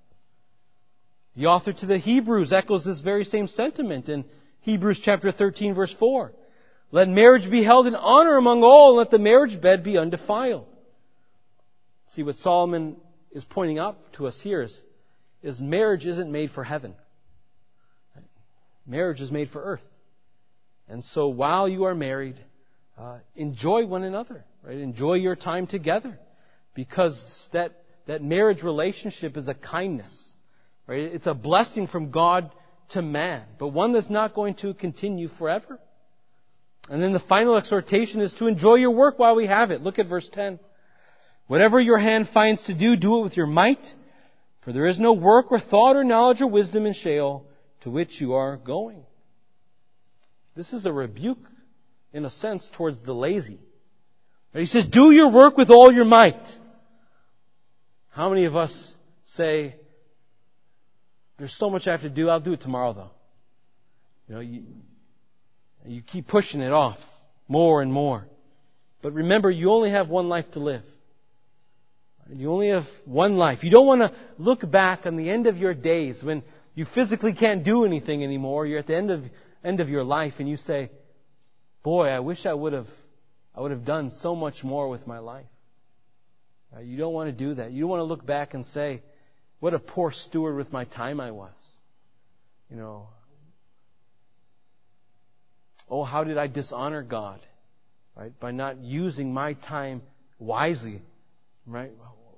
The 1.35 1.47
author 1.47 1.73
to 1.73 1.85
the 1.85 1.97
Hebrews 1.97 2.53
echoes 2.53 2.85
this 2.85 3.01
very 3.01 3.25
same 3.25 3.47
sentiment 3.47 4.07
in 4.07 4.25
Hebrews 4.61 4.99
chapter 5.03 5.31
13 5.31 5.73
verse 5.73 5.93
4. 5.93 6.31
Let 6.91 7.07
marriage 7.07 7.49
be 7.49 7.63
held 7.63 7.87
in 7.87 7.95
honor 7.95 8.37
among 8.37 8.63
all, 8.63 8.89
and 8.89 8.97
let 8.97 9.11
the 9.11 9.19
marriage 9.19 9.61
bed 9.61 9.83
be 9.83 9.97
undefiled. 9.97 10.67
See, 12.09 12.23
what 12.23 12.35
Solomon 12.35 12.97
is 13.31 13.45
pointing 13.45 13.79
out 13.79 13.97
to 14.13 14.27
us 14.27 14.39
here 14.41 14.61
is, 14.61 14.81
is 15.41 15.61
marriage 15.61 16.05
isn't 16.05 16.29
made 16.29 16.51
for 16.51 16.63
heaven. 16.63 16.93
Marriage 18.85 19.21
is 19.21 19.31
made 19.31 19.49
for 19.49 19.63
earth. 19.63 19.81
And 20.89 21.03
so 21.03 21.29
while 21.29 21.69
you 21.69 21.85
are 21.85 21.95
married, 21.95 22.35
uh, 22.97 23.19
enjoy 23.35 23.85
one 23.85 24.03
another, 24.03 24.43
right? 24.61 24.77
Enjoy 24.77 25.13
your 25.13 25.37
time 25.37 25.67
together. 25.67 26.19
Because 26.73 27.49
that, 27.53 27.83
that 28.07 28.21
marriage 28.21 28.63
relationship 28.63 29.37
is 29.37 29.47
a 29.47 29.53
kindness, 29.53 30.35
right? 30.87 30.99
It's 30.99 31.27
a 31.27 31.33
blessing 31.33 31.87
from 31.87 32.11
God 32.11 32.51
to 32.93 33.01
man, 33.01 33.45
but 33.59 33.69
one 33.69 33.93
that's 33.93 34.09
not 34.09 34.33
going 34.33 34.55
to 34.55 34.73
continue 34.73 35.27
forever. 35.27 35.79
And 36.89 37.01
then 37.01 37.13
the 37.13 37.19
final 37.19 37.55
exhortation 37.55 38.21
is 38.21 38.33
to 38.35 38.47
enjoy 38.47 38.75
your 38.75 38.91
work 38.91 39.17
while 39.17 39.35
we 39.35 39.47
have 39.47 39.71
it. 39.71 39.81
Look 39.81 39.99
at 39.99 40.07
verse 40.07 40.27
10. 40.29 40.59
Whatever 41.47 41.79
your 41.79 41.97
hand 41.97 42.29
finds 42.29 42.63
to 42.65 42.73
do, 42.73 42.95
do 42.95 43.19
it 43.19 43.23
with 43.23 43.37
your 43.37 43.47
might, 43.47 43.85
for 44.61 44.71
there 44.71 44.85
is 44.85 44.99
no 44.99 45.13
work 45.13 45.51
or 45.51 45.59
thought 45.59 45.95
or 45.95 46.03
knowledge 46.03 46.41
or 46.41 46.47
wisdom 46.47 46.85
in 46.85 46.93
Sheol 46.93 47.45
to 47.81 47.89
which 47.89 48.21
you 48.21 48.33
are 48.33 48.57
going. 48.57 49.03
This 50.55 50.73
is 50.73 50.85
a 50.85 50.93
rebuke, 50.93 51.45
in 52.13 52.25
a 52.25 52.29
sense, 52.29 52.69
towards 52.73 53.03
the 53.03 53.13
lazy. 53.13 53.59
He 54.53 54.65
says, 54.65 54.85
do 54.85 55.11
your 55.11 55.29
work 55.29 55.57
with 55.57 55.69
all 55.69 55.93
your 55.93 56.05
might. 56.05 56.47
How 58.09 58.29
many 58.29 58.45
of 58.45 58.55
us 58.57 58.93
say, 59.23 59.75
there's 61.41 61.57
so 61.57 61.69
much 61.69 61.87
I 61.87 61.91
have 61.91 62.01
to 62.01 62.09
do, 62.09 62.29
I'll 62.29 62.39
do 62.39 62.53
it 62.53 62.61
tomorrow 62.61 62.93
though. 62.93 63.11
You 64.27 64.35
know, 64.35 64.41
you, 64.41 64.63
you 65.85 66.01
keep 66.01 66.27
pushing 66.27 66.61
it 66.61 66.71
off 66.71 66.99
more 67.47 67.81
and 67.81 67.91
more. 67.91 68.27
But 69.01 69.13
remember, 69.13 69.49
you 69.49 69.71
only 69.71 69.89
have 69.89 70.09
one 70.09 70.29
life 70.29 70.51
to 70.51 70.59
live. 70.59 70.83
You 72.31 72.51
only 72.51 72.69
have 72.69 72.85
one 73.05 73.35
life. 73.37 73.63
You 73.63 73.71
don't 73.71 73.87
want 73.87 74.01
to 74.01 74.13
look 74.37 74.69
back 74.69 75.05
on 75.05 75.15
the 75.17 75.29
end 75.29 75.47
of 75.47 75.57
your 75.57 75.73
days 75.73 76.23
when 76.23 76.43
you 76.75 76.85
physically 76.85 77.33
can't 77.33 77.63
do 77.63 77.83
anything 77.83 78.23
anymore. 78.23 78.67
You're 78.67 78.79
at 78.79 78.87
the 78.87 78.95
end 78.95 79.11
of 79.11 79.23
end 79.63 79.79
of 79.79 79.89
your 79.89 80.03
life 80.03 80.35
and 80.39 80.47
you 80.47 80.57
say, 80.57 80.91
boy, 81.83 82.07
I 82.07 82.19
wish 82.19 82.45
I 82.45 82.53
would 82.53 82.73
have, 82.73 82.87
I 83.55 83.61
would 83.61 83.71
have 83.71 83.85
done 83.85 84.09
so 84.09 84.35
much 84.35 84.63
more 84.63 84.89
with 84.89 85.07
my 85.07 85.19
life. 85.19 85.45
You 86.83 86.97
don't 86.97 87.13
want 87.13 87.27
to 87.27 87.33
do 87.33 87.55
that. 87.55 87.71
You 87.71 87.81
don't 87.81 87.89
want 87.89 87.99
to 87.99 88.05
look 88.05 88.25
back 88.25 88.53
and 88.53 88.65
say, 88.65 89.01
what 89.61 89.75
a 89.75 89.79
poor 89.79 90.11
steward 90.11 90.57
with 90.57 90.73
my 90.73 90.85
time 90.85 91.21
I 91.21 91.31
was. 91.31 91.53
You 92.69 92.77
know, 92.77 93.07
oh, 95.87 96.03
how 96.03 96.23
did 96.23 96.37
I 96.37 96.47
dishonor 96.47 97.03
God? 97.03 97.39
Right? 98.15 98.37
By 98.39 98.51
not 98.51 98.79
using 98.79 99.33
my 99.33 99.53
time 99.53 100.01
wisely. 100.39 101.01
Right? 101.67 101.91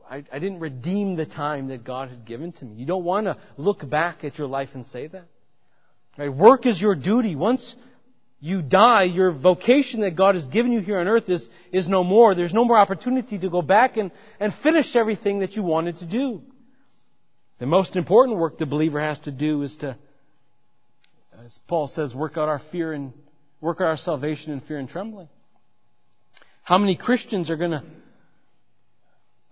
I, 0.08 0.26
I 0.32 0.40
didn't 0.40 0.60
redeem 0.60 1.16
the 1.16 1.26
time 1.26 1.70
that 1.70 1.86
God 1.86 2.10
had 2.10 2.26
given 2.26 2.52
to 2.54 2.66
me. 2.66 2.76
You 2.76 2.86
don't 2.86 3.06
want 3.06 3.26
to 3.26 3.38
look 3.56 3.90
back 3.90 4.26
at 4.26 4.38
your 4.38 4.48
life 4.48 4.70
and 4.74 4.86
say 4.86 5.08
that. 5.08 5.26
Right? 6.18 6.30
Work 6.30 6.66
is 6.66 6.80
your 6.82 6.94
duty. 6.94 7.38
Once 7.38 7.74
you 8.42 8.62
die, 8.62 9.04
your 9.04 9.32
vocation 9.32 10.02
that 10.02 10.18
God 10.18 10.36
has 10.36 10.46
given 10.46 10.74
you 10.74 10.82
here 10.82 11.00
on 11.00 11.08
earth 11.08 11.30
is, 11.30 11.48
is 11.72 11.88
no 11.88 12.04
more. 12.04 12.36
There's 12.36 12.54
no 12.54 12.66
more 12.66 12.78
opportunity 12.78 13.40
to 13.40 13.50
go 13.50 13.62
back 13.62 13.96
and, 13.96 14.12
and 14.42 14.54
finish 14.54 14.94
everything 14.98 15.40
that 15.40 15.56
you 15.56 15.64
wanted 15.64 15.98
to 15.98 16.06
do. 16.06 16.42
The 17.64 17.68
most 17.68 17.96
important 17.96 18.40
work 18.40 18.58
the 18.58 18.66
believer 18.66 19.00
has 19.00 19.22
to 19.22 19.32
do 19.32 19.62
is 19.62 19.74
to, 19.78 19.96
as 21.46 21.58
Paul 21.70 21.88
says, 21.88 22.14
work 22.14 22.38
out 22.38 22.50
our 22.50 22.60
fear 22.60 22.92
and 22.92 23.14
work 23.62 23.80
out 23.80 23.88
our 23.88 23.96
salvation 23.96 24.52
in 24.52 24.60
fear 24.60 24.80
and 24.80 24.90
trembling. 24.90 25.30
How 26.64 26.78
many 26.78 26.98
Christians 26.98 27.50
are 27.50 27.56
going 27.56 27.72
to 27.72 27.84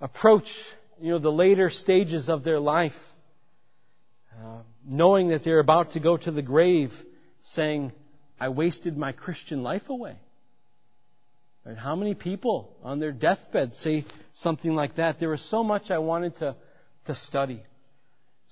approach, 0.02 0.54
you 1.00 1.12
know, 1.12 1.20
the 1.20 1.32
later 1.32 1.70
stages 1.70 2.28
of 2.28 2.44
their 2.44 2.60
life, 2.60 2.92
uh, 4.38 4.64
knowing 4.86 5.30
that 5.30 5.46
they're 5.46 5.60
about 5.60 5.92
to 5.92 6.02
go 6.02 6.18
to 6.18 6.32
the 6.32 6.42
grave, 6.42 6.92
saying, 7.44 7.94
I 8.38 8.50
wasted 8.50 8.98
my 8.98 9.14
Christian 9.14 9.64
life 9.64 9.88
away. 9.88 10.18
And 11.64 11.78
How 11.78 11.96
many 11.96 12.14
people 12.14 12.76
on 12.84 13.00
their 13.00 13.14
deathbed 13.14 13.74
say 13.74 14.04
something 14.34 14.76
like 14.76 14.96
that? 14.96 15.22
There 15.22 15.30
was 15.30 15.50
so 15.50 15.64
much 15.64 15.92
I 15.92 16.00
wanted 16.00 16.36
to, 16.40 16.58
to 17.06 17.16
study. 17.16 17.64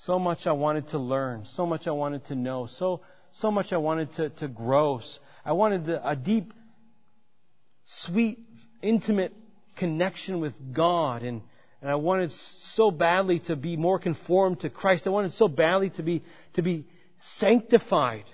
So 0.05 0.17
much 0.17 0.47
I 0.47 0.53
wanted 0.53 0.88
to 0.89 0.97
learn. 0.97 1.43
So 1.45 1.65
much 1.65 1.85
I 1.85 1.91
wanted 1.91 2.25
to 2.25 2.35
know. 2.35 2.67
So, 2.67 3.01
so 3.33 3.51
much 3.51 3.73
I 3.73 3.77
wanted 3.77 4.13
to, 4.13 4.29
to 4.29 4.47
grow. 4.47 5.01
I 5.43 5.51
wanted 5.51 5.89
a 5.89 6.15
deep, 6.15 6.53
sweet, 7.85 8.39
intimate 8.81 9.33
connection 9.75 10.39
with 10.39 10.53
God 10.73 11.23
and, 11.23 11.41
and 11.81 11.91
I 11.91 11.95
wanted 11.95 12.31
so 12.31 12.91
badly 12.91 13.39
to 13.41 13.57
be 13.57 13.75
more 13.75 13.99
conformed 13.99 14.62
to 14.62 14.69
Christ. 14.69 15.05
I 15.05 15.09
wanted 15.09 15.33
so 15.33 15.49
badly 15.49 15.89
to 15.91 16.03
be, 16.03 16.23
to 16.53 16.62
be 16.62 16.85
sanctified 17.19 18.25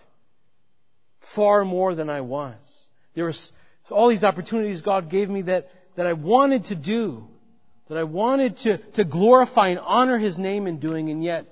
far 1.34 1.66
more 1.66 1.96
than 1.96 2.12
I 2.12 2.22
was. 2.22 2.56
There 3.16 3.26
was 3.26 3.52
all 3.90 4.10
these 4.10 4.24
opportunities 4.24 4.84
God 4.84 5.10
gave 5.10 5.30
me 5.30 5.44
that, 5.44 5.70
that 5.96 6.06
I 6.06 6.14
wanted 6.14 6.66
to 6.66 6.76
do, 6.76 7.28
that 7.90 7.98
I 7.98 8.04
wanted 8.04 8.58
to, 8.58 8.78
to 8.94 9.04
glorify 9.04 9.70
and 9.70 9.80
honor 9.80 10.20
His 10.20 10.38
name 10.38 10.68
in 10.68 10.80
doing, 10.80 11.10
and 11.10 11.24
yet 11.24 11.48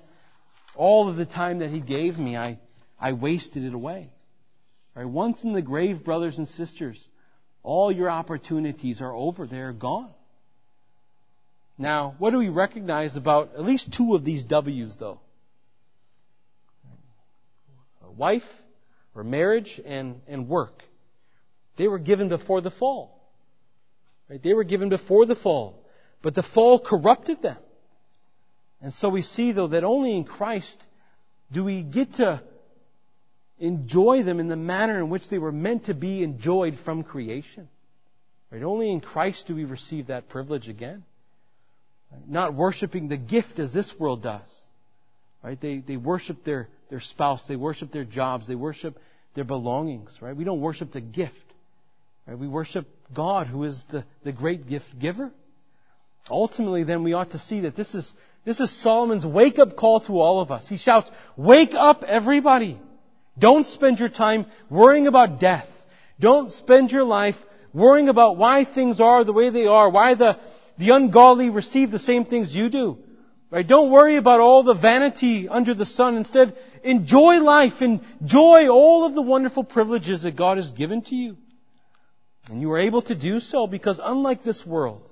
all 0.75 1.09
of 1.09 1.15
the 1.15 1.25
time 1.25 1.59
that 1.59 1.69
He 1.69 1.81
gave 1.81 2.17
me, 2.17 2.35
I, 2.35 2.59
I 2.99 3.13
wasted 3.13 3.63
it 3.63 3.73
away. 3.73 4.09
Right? 4.95 5.07
Once 5.07 5.43
in 5.43 5.53
the 5.53 5.61
grave, 5.61 6.03
brothers 6.03 6.37
and 6.37 6.47
sisters, 6.47 7.07
all 7.63 7.91
your 7.91 8.09
opportunities 8.09 9.01
are 9.01 9.13
over. 9.13 9.47
They're 9.47 9.73
gone. 9.73 10.11
Now, 11.77 12.15
what 12.19 12.31
do 12.31 12.37
we 12.37 12.49
recognize 12.49 13.15
about 13.15 13.55
at 13.55 13.63
least 13.63 13.93
two 13.93 14.15
of 14.15 14.23
these 14.23 14.43
W's, 14.43 14.95
though? 14.99 15.19
A 18.05 18.11
wife 18.11 18.43
or 19.15 19.23
marriage 19.23 19.81
and, 19.83 20.21
and 20.27 20.47
work. 20.47 20.83
They 21.77 21.87
were 21.87 21.99
given 21.99 22.29
before 22.29 22.61
the 22.61 22.69
fall. 22.69 23.19
Right? 24.29 24.41
They 24.41 24.53
were 24.53 24.63
given 24.63 24.89
before 24.89 25.25
the 25.25 25.35
fall. 25.35 25.83
But 26.21 26.35
the 26.35 26.43
fall 26.43 26.79
corrupted 26.79 27.41
them. 27.41 27.57
And 28.83 28.93
so 28.93 29.09
we 29.09 29.21
see, 29.23 29.53
though, 29.53 29.69
that 29.69 29.83
only 29.83 30.15
in 30.15 30.25
Christ 30.25 30.77
do 31.51 31.63
we 31.63 31.81
get 31.81 32.15
to 32.15 32.43
enjoy 33.57 34.23
them 34.23 34.39
in 34.39 34.49
the 34.49 34.57
manner 34.57 34.99
in 34.99 35.09
which 35.09 35.29
they 35.29 35.37
were 35.37 35.51
meant 35.51 35.85
to 35.85 35.93
be 35.93 36.21
enjoyed 36.21 36.77
from 36.83 37.03
creation. 37.03 37.69
Right? 38.51 38.61
Only 38.61 38.91
in 38.91 38.99
Christ 38.99 39.47
do 39.47 39.55
we 39.55 39.63
receive 39.63 40.07
that 40.07 40.27
privilege 40.27 40.67
again. 40.67 41.03
Not 42.27 42.53
worshiping 42.53 43.07
the 43.07 43.17
gift 43.17 43.57
as 43.57 43.73
this 43.73 43.91
world 43.97 44.21
does. 44.21 44.65
Right? 45.41 45.59
They, 45.59 45.77
they 45.79 45.97
worship 45.97 46.43
their, 46.43 46.67
their 46.89 46.99
spouse, 46.99 47.47
they 47.47 47.55
worship 47.55 47.91
their 47.91 48.03
jobs, 48.03 48.47
they 48.47 48.55
worship 48.55 48.99
their 49.33 49.43
belongings, 49.43 50.15
right? 50.21 50.35
We 50.35 50.43
don't 50.43 50.61
worship 50.61 50.91
the 50.91 51.01
gift. 51.01 51.33
Right? 52.27 52.37
We 52.37 52.47
worship 52.47 52.85
God 53.13 53.47
who 53.47 53.63
is 53.63 53.83
the, 53.91 54.05
the 54.23 54.31
great 54.31 54.67
gift 54.67 54.99
giver. 54.99 55.31
Ultimately, 56.29 56.83
then 56.83 57.03
we 57.03 57.13
ought 57.13 57.31
to 57.31 57.39
see 57.39 57.61
that 57.61 57.75
this 57.75 57.95
is, 57.95 58.11
this 58.45 58.59
is 58.59 58.71
Solomon's 58.81 59.25
wake 59.25 59.59
up 59.59 59.75
call 59.75 60.01
to 60.01 60.19
all 60.19 60.41
of 60.41 60.51
us. 60.51 60.67
He 60.67 60.77
shouts, 60.77 61.09
wake 61.37 61.73
up 61.73 62.03
everybody! 62.03 62.79
Don't 63.37 63.65
spend 63.65 63.99
your 63.99 64.09
time 64.09 64.45
worrying 64.69 65.07
about 65.07 65.39
death. 65.39 65.67
Don't 66.19 66.51
spend 66.51 66.91
your 66.91 67.03
life 67.03 67.37
worrying 67.73 68.09
about 68.09 68.37
why 68.37 68.65
things 68.65 68.99
are 68.99 69.23
the 69.23 69.33
way 69.33 69.49
they 69.49 69.65
are, 69.65 69.89
why 69.89 70.13
the, 70.13 70.37
the 70.77 70.91
ungodly 70.91 71.49
receive 71.49 71.89
the 71.89 71.99
same 71.99 72.25
things 72.25 72.55
you 72.55 72.69
do. 72.69 72.99
Right? 73.49 73.67
Don't 73.67 73.91
worry 73.91 74.17
about 74.17 74.39
all 74.39 74.63
the 74.63 74.73
vanity 74.73 75.47
under 75.47 75.73
the 75.73 75.85
sun. 75.85 76.15
Instead, 76.15 76.55
enjoy 76.83 77.37
life. 77.37 77.81
Enjoy 77.81 78.67
all 78.67 79.05
of 79.05 79.13
the 79.13 79.21
wonderful 79.21 79.63
privileges 79.63 80.23
that 80.23 80.35
God 80.35 80.57
has 80.57 80.71
given 80.71 81.01
to 81.03 81.15
you. 81.15 81.37
And 82.49 82.61
you 82.61 82.71
are 82.71 82.79
able 82.79 83.03
to 83.03 83.15
do 83.15 83.39
so 83.39 83.67
because 83.67 83.99
unlike 84.03 84.43
this 84.43 84.65
world, 84.65 85.07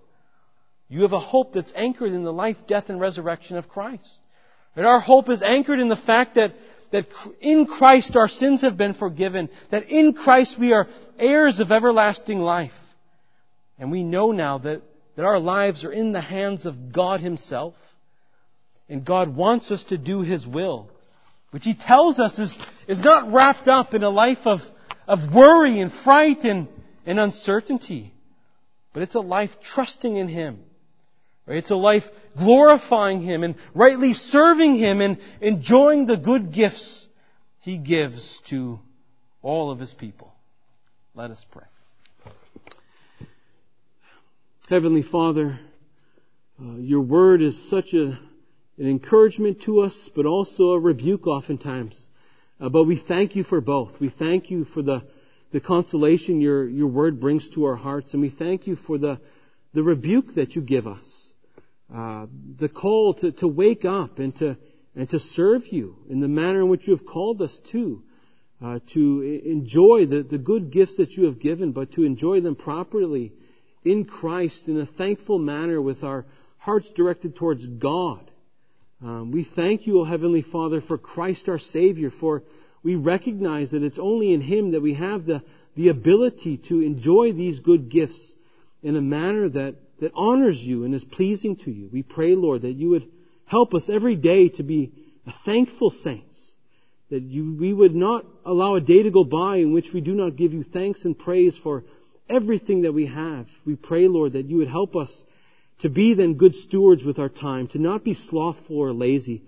you 0.92 1.04
have 1.04 1.14
a 1.14 1.20
hope 1.20 1.54
that's 1.54 1.72
anchored 1.74 2.12
in 2.12 2.24
the 2.24 2.34
life, 2.34 2.58
death, 2.68 2.90
and 2.90 3.00
resurrection 3.00 3.56
of 3.56 3.70
Christ. 3.70 4.20
And 4.76 4.86
our 4.86 5.00
hope 5.00 5.30
is 5.30 5.42
anchored 5.42 5.80
in 5.80 5.88
the 5.88 5.96
fact 5.96 6.36
that, 6.36 6.54
that 6.92 7.08
in 7.40 7.66
Christ 7.66 8.18
our 8.18 8.28
sins 8.28 8.62
have 8.62 8.76
been 8.76 8.94
forgiven, 8.94 9.50
that 9.70 9.90
in 9.90 10.12
Christ 10.12 10.60
we 10.60 10.74
are 10.74 10.90
heirs 11.18 11.62
of 11.62 11.72
everlasting 11.72 12.40
life. 12.40 12.74
And 13.80 13.90
we 13.90 14.04
know 14.04 14.34
now 14.34 14.58
that, 14.58 14.82
that 15.16 15.24
our 15.24 15.40
lives 15.40 15.86
are 15.86 15.94
in 15.94 16.12
the 16.12 16.22
hands 16.22 16.66
of 16.66 16.92
God 16.92 17.22
Himself. 17.22 17.74
And 18.90 19.06
God 19.06 19.34
wants 19.34 19.72
us 19.72 19.86
to 19.86 19.98
do 19.98 20.24
His 20.24 20.46
will, 20.46 20.90
which 21.52 21.64
He 21.64 21.74
tells 21.74 22.20
us 22.20 22.38
is, 22.38 22.54
is 22.90 23.00
not 23.00 23.32
wrapped 23.32 23.70
up 23.70 23.94
in 23.94 24.04
a 24.04 24.10
life 24.10 24.46
of, 24.46 24.60
of 25.08 25.34
worry 25.34 25.80
and 25.80 25.90
fright 25.90 26.44
and, 26.44 26.68
and 27.06 27.18
uncertainty, 27.18 28.14
but 28.92 29.04
it's 29.04 29.16
a 29.16 29.22
life 29.22 29.52
trusting 29.64 30.18
in 30.18 30.28
Him. 30.28 30.60
It's 31.52 31.72
a 31.72 31.76
life 31.76 32.04
glorifying 32.38 33.22
Him 33.22 33.44
and 33.44 33.56
rightly 33.74 34.14
serving 34.14 34.76
Him 34.76 35.02
and 35.02 35.18
enjoying 35.42 36.06
the 36.06 36.18
good 36.18 36.54
gifts 36.54 37.08
He 37.60 37.78
gives 37.78 38.42
to 38.50 38.80
all 39.42 39.72
of 39.72 39.80
His 39.80 39.94
people. 39.94 40.34
Let 41.14 41.32
us 41.32 41.46
pray. 41.52 41.66
Heavenly 44.70 45.04
Father, 45.04 45.60
uh, 46.62 46.78
your 46.78 47.02
word 47.02 47.42
is 47.42 47.70
such 47.70 47.94
a 47.94 48.18
an 48.82 48.88
encouragement 48.88 49.62
to 49.62 49.82
us, 49.82 50.10
but 50.16 50.26
also 50.26 50.72
a 50.72 50.80
rebuke 50.80 51.28
oftentimes. 51.28 52.08
Uh, 52.60 52.68
but 52.70 52.86
we 52.86 52.98
thank 52.98 53.36
you 53.36 53.44
for 53.44 53.62
both. 53.62 54.00
We 54.00 54.10
thank 54.10 54.50
you 54.50 54.66
for 54.66 54.82
the, 54.82 55.04
the 55.52 55.60
consolation 55.60 56.42
your, 56.42 56.68
your 56.68 56.88
word 56.88 57.20
brings 57.20 57.48
to 57.52 57.66
our 57.66 57.76
hearts, 57.76 58.14
and 58.14 58.22
we 58.24 58.32
thank 58.32 58.66
you 58.66 58.76
for 58.76 58.98
the, 58.98 59.20
the 59.76 59.84
rebuke 59.84 60.34
that 60.34 60.56
you 60.56 60.64
give 60.64 60.88
us. 60.88 61.21
Uh, 61.94 62.26
the 62.58 62.70
call 62.70 63.14
to, 63.16 63.32
to 63.34 63.48
wake 63.48 63.84
up 63.86 64.20
and 64.20 64.36
to, 64.38 64.58
and 64.96 65.10
to 65.10 65.20
serve 65.20 65.68
you 65.68 65.98
in 66.10 66.22
the 66.22 66.28
manner 66.28 66.62
in 66.62 66.70
which 66.70 66.88
you 66.88 66.96
have 66.96 67.06
called 67.06 67.42
us 67.42 67.60
to. 67.72 68.02
Uh, 68.64 68.80
to 68.94 69.42
enjoy 69.44 70.06
the, 70.06 70.22
the 70.22 70.38
good 70.38 70.72
gifts 70.72 70.98
that 70.98 71.10
you 71.10 71.26
have 71.26 71.40
given, 71.40 71.72
but 71.72 71.92
to 71.94 72.04
enjoy 72.04 72.40
them 72.42 72.56
properly 72.56 73.34
in 73.84 74.06
Christ 74.06 74.68
in 74.68 74.80
a 74.80 74.86
thankful 74.86 75.40
manner 75.40 75.82
with 75.82 76.04
our 76.04 76.26
hearts 76.58 76.92
directed 76.96 77.36
towards 77.36 77.66
God. 77.66 78.30
Um, 79.02 79.32
we 79.32 79.44
thank 79.44 79.88
you, 79.88 80.00
O 80.00 80.04
Heavenly 80.04 80.44
Father, 80.44 80.80
for 80.80 81.00
Christ 81.00 81.50
our 81.50 81.58
Savior, 81.58 82.12
for 82.12 82.44
we 82.84 82.96
recognize 82.96 83.72
that 83.72 83.82
it's 83.82 83.98
only 83.98 84.32
in 84.32 84.42
Him 84.42 84.72
that 84.72 84.82
we 84.82 84.94
have 84.94 85.26
the, 85.26 85.42
the 85.76 85.90
ability 85.90 86.58
to 86.70 86.82
enjoy 86.82 87.34
these 87.34 87.60
good 87.60 87.90
gifts 87.90 88.36
in 88.84 88.96
a 88.96 89.02
manner 89.02 89.50
that, 89.50 89.76
that 90.02 90.12
honors 90.16 90.60
you 90.60 90.84
and 90.84 90.94
is 90.94 91.04
pleasing 91.04 91.56
to 91.56 91.72
you. 91.72 91.88
We 91.92 92.02
pray, 92.02 92.36
Lord, 92.36 92.64
that 92.64 92.74
you 92.74 92.90
would 92.90 93.08
help 93.46 93.74
us 93.74 93.88
every 93.88 94.16
day 94.16 94.50
to 94.50 94.64
be 94.64 94.92
thankful 95.46 95.92
saints, 95.92 96.56
that 97.12 97.22
you, 97.22 97.56
we 97.58 97.72
would 97.72 97.96
not 97.96 98.26
allow 98.44 98.76
a 98.76 98.82
day 98.82 99.04
to 99.04 99.12
go 99.12 99.24
by 99.24 99.58
in 99.58 99.74
which 99.74 99.94
we 99.94 100.02
do 100.02 100.16
not 100.16 100.36
give 100.36 100.54
you 100.54 100.64
thanks 100.64 101.06
and 101.06 101.18
praise 101.18 101.56
for 101.56 101.84
everything 102.28 102.82
that 102.82 102.94
we 102.94 103.06
have. 103.06 103.48
We 103.64 103.76
pray, 103.76 104.08
Lord, 104.08 104.34
that 104.34 104.48
you 104.48 104.58
would 104.58 104.70
help 104.70 104.96
us 104.96 105.24
to 105.80 105.90
be 105.90 106.16
then 106.16 106.34
good 106.34 106.56
stewards 106.56 107.04
with 107.04 107.20
our 107.20 107.30
time, 107.30 107.68
to 107.70 107.80
not 107.80 108.04
be 108.04 108.16
slothful 108.16 108.78
or 108.78 108.94
lazy, 108.94 109.44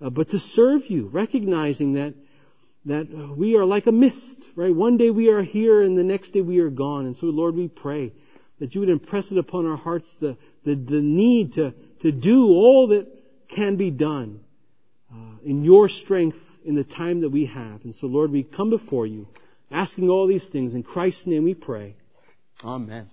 uh, 0.00 0.08
but 0.08 0.30
to 0.30 0.38
serve 0.38 0.86
you, 0.86 1.08
recognizing 1.08 1.94
that, 1.94 2.14
that 2.86 3.34
we 3.36 3.56
are 3.56 3.64
like 3.64 3.86
a 3.86 3.92
mist, 3.92 4.42
right? 4.56 4.74
One 4.74 4.96
day 4.96 5.10
we 5.10 5.28
are 5.28 5.42
here 5.42 5.82
and 5.82 5.98
the 5.98 6.04
next 6.04 6.30
day 6.30 6.40
we 6.40 6.60
are 6.60 6.70
gone. 6.70 7.04
And 7.04 7.14
so, 7.14 7.26
Lord, 7.26 7.54
we 7.54 7.68
pray 7.68 8.12
that 8.58 8.74
you 8.74 8.80
would 8.80 8.90
impress 8.90 9.30
it 9.30 9.38
upon 9.38 9.66
our 9.66 9.76
hearts 9.76 10.14
the, 10.20 10.36
the, 10.64 10.74
the 10.74 11.00
need 11.00 11.54
to, 11.54 11.72
to 12.02 12.12
do 12.12 12.46
all 12.46 12.88
that 12.88 13.06
can 13.48 13.76
be 13.76 13.90
done 13.90 14.40
uh, 15.12 15.38
in 15.44 15.64
your 15.64 15.88
strength 15.88 16.38
in 16.64 16.74
the 16.74 16.84
time 16.84 17.22
that 17.22 17.30
we 17.30 17.46
have. 17.46 17.82
And 17.84 17.94
so, 17.94 18.06
Lord, 18.06 18.30
we 18.30 18.42
come 18.42 18.70
before 18.70 19.06
you 19.06 19.26
asking 19.70 20.08
all 20.08 20.26
these 20.26 20.48
things. 20.48 20.74
In 20.74 20.82
Christ's 20.82 21.26
name 21.26 21.44
we 21.44 21.54
pray. 21.54 21.96
Amen. 22.64 23.08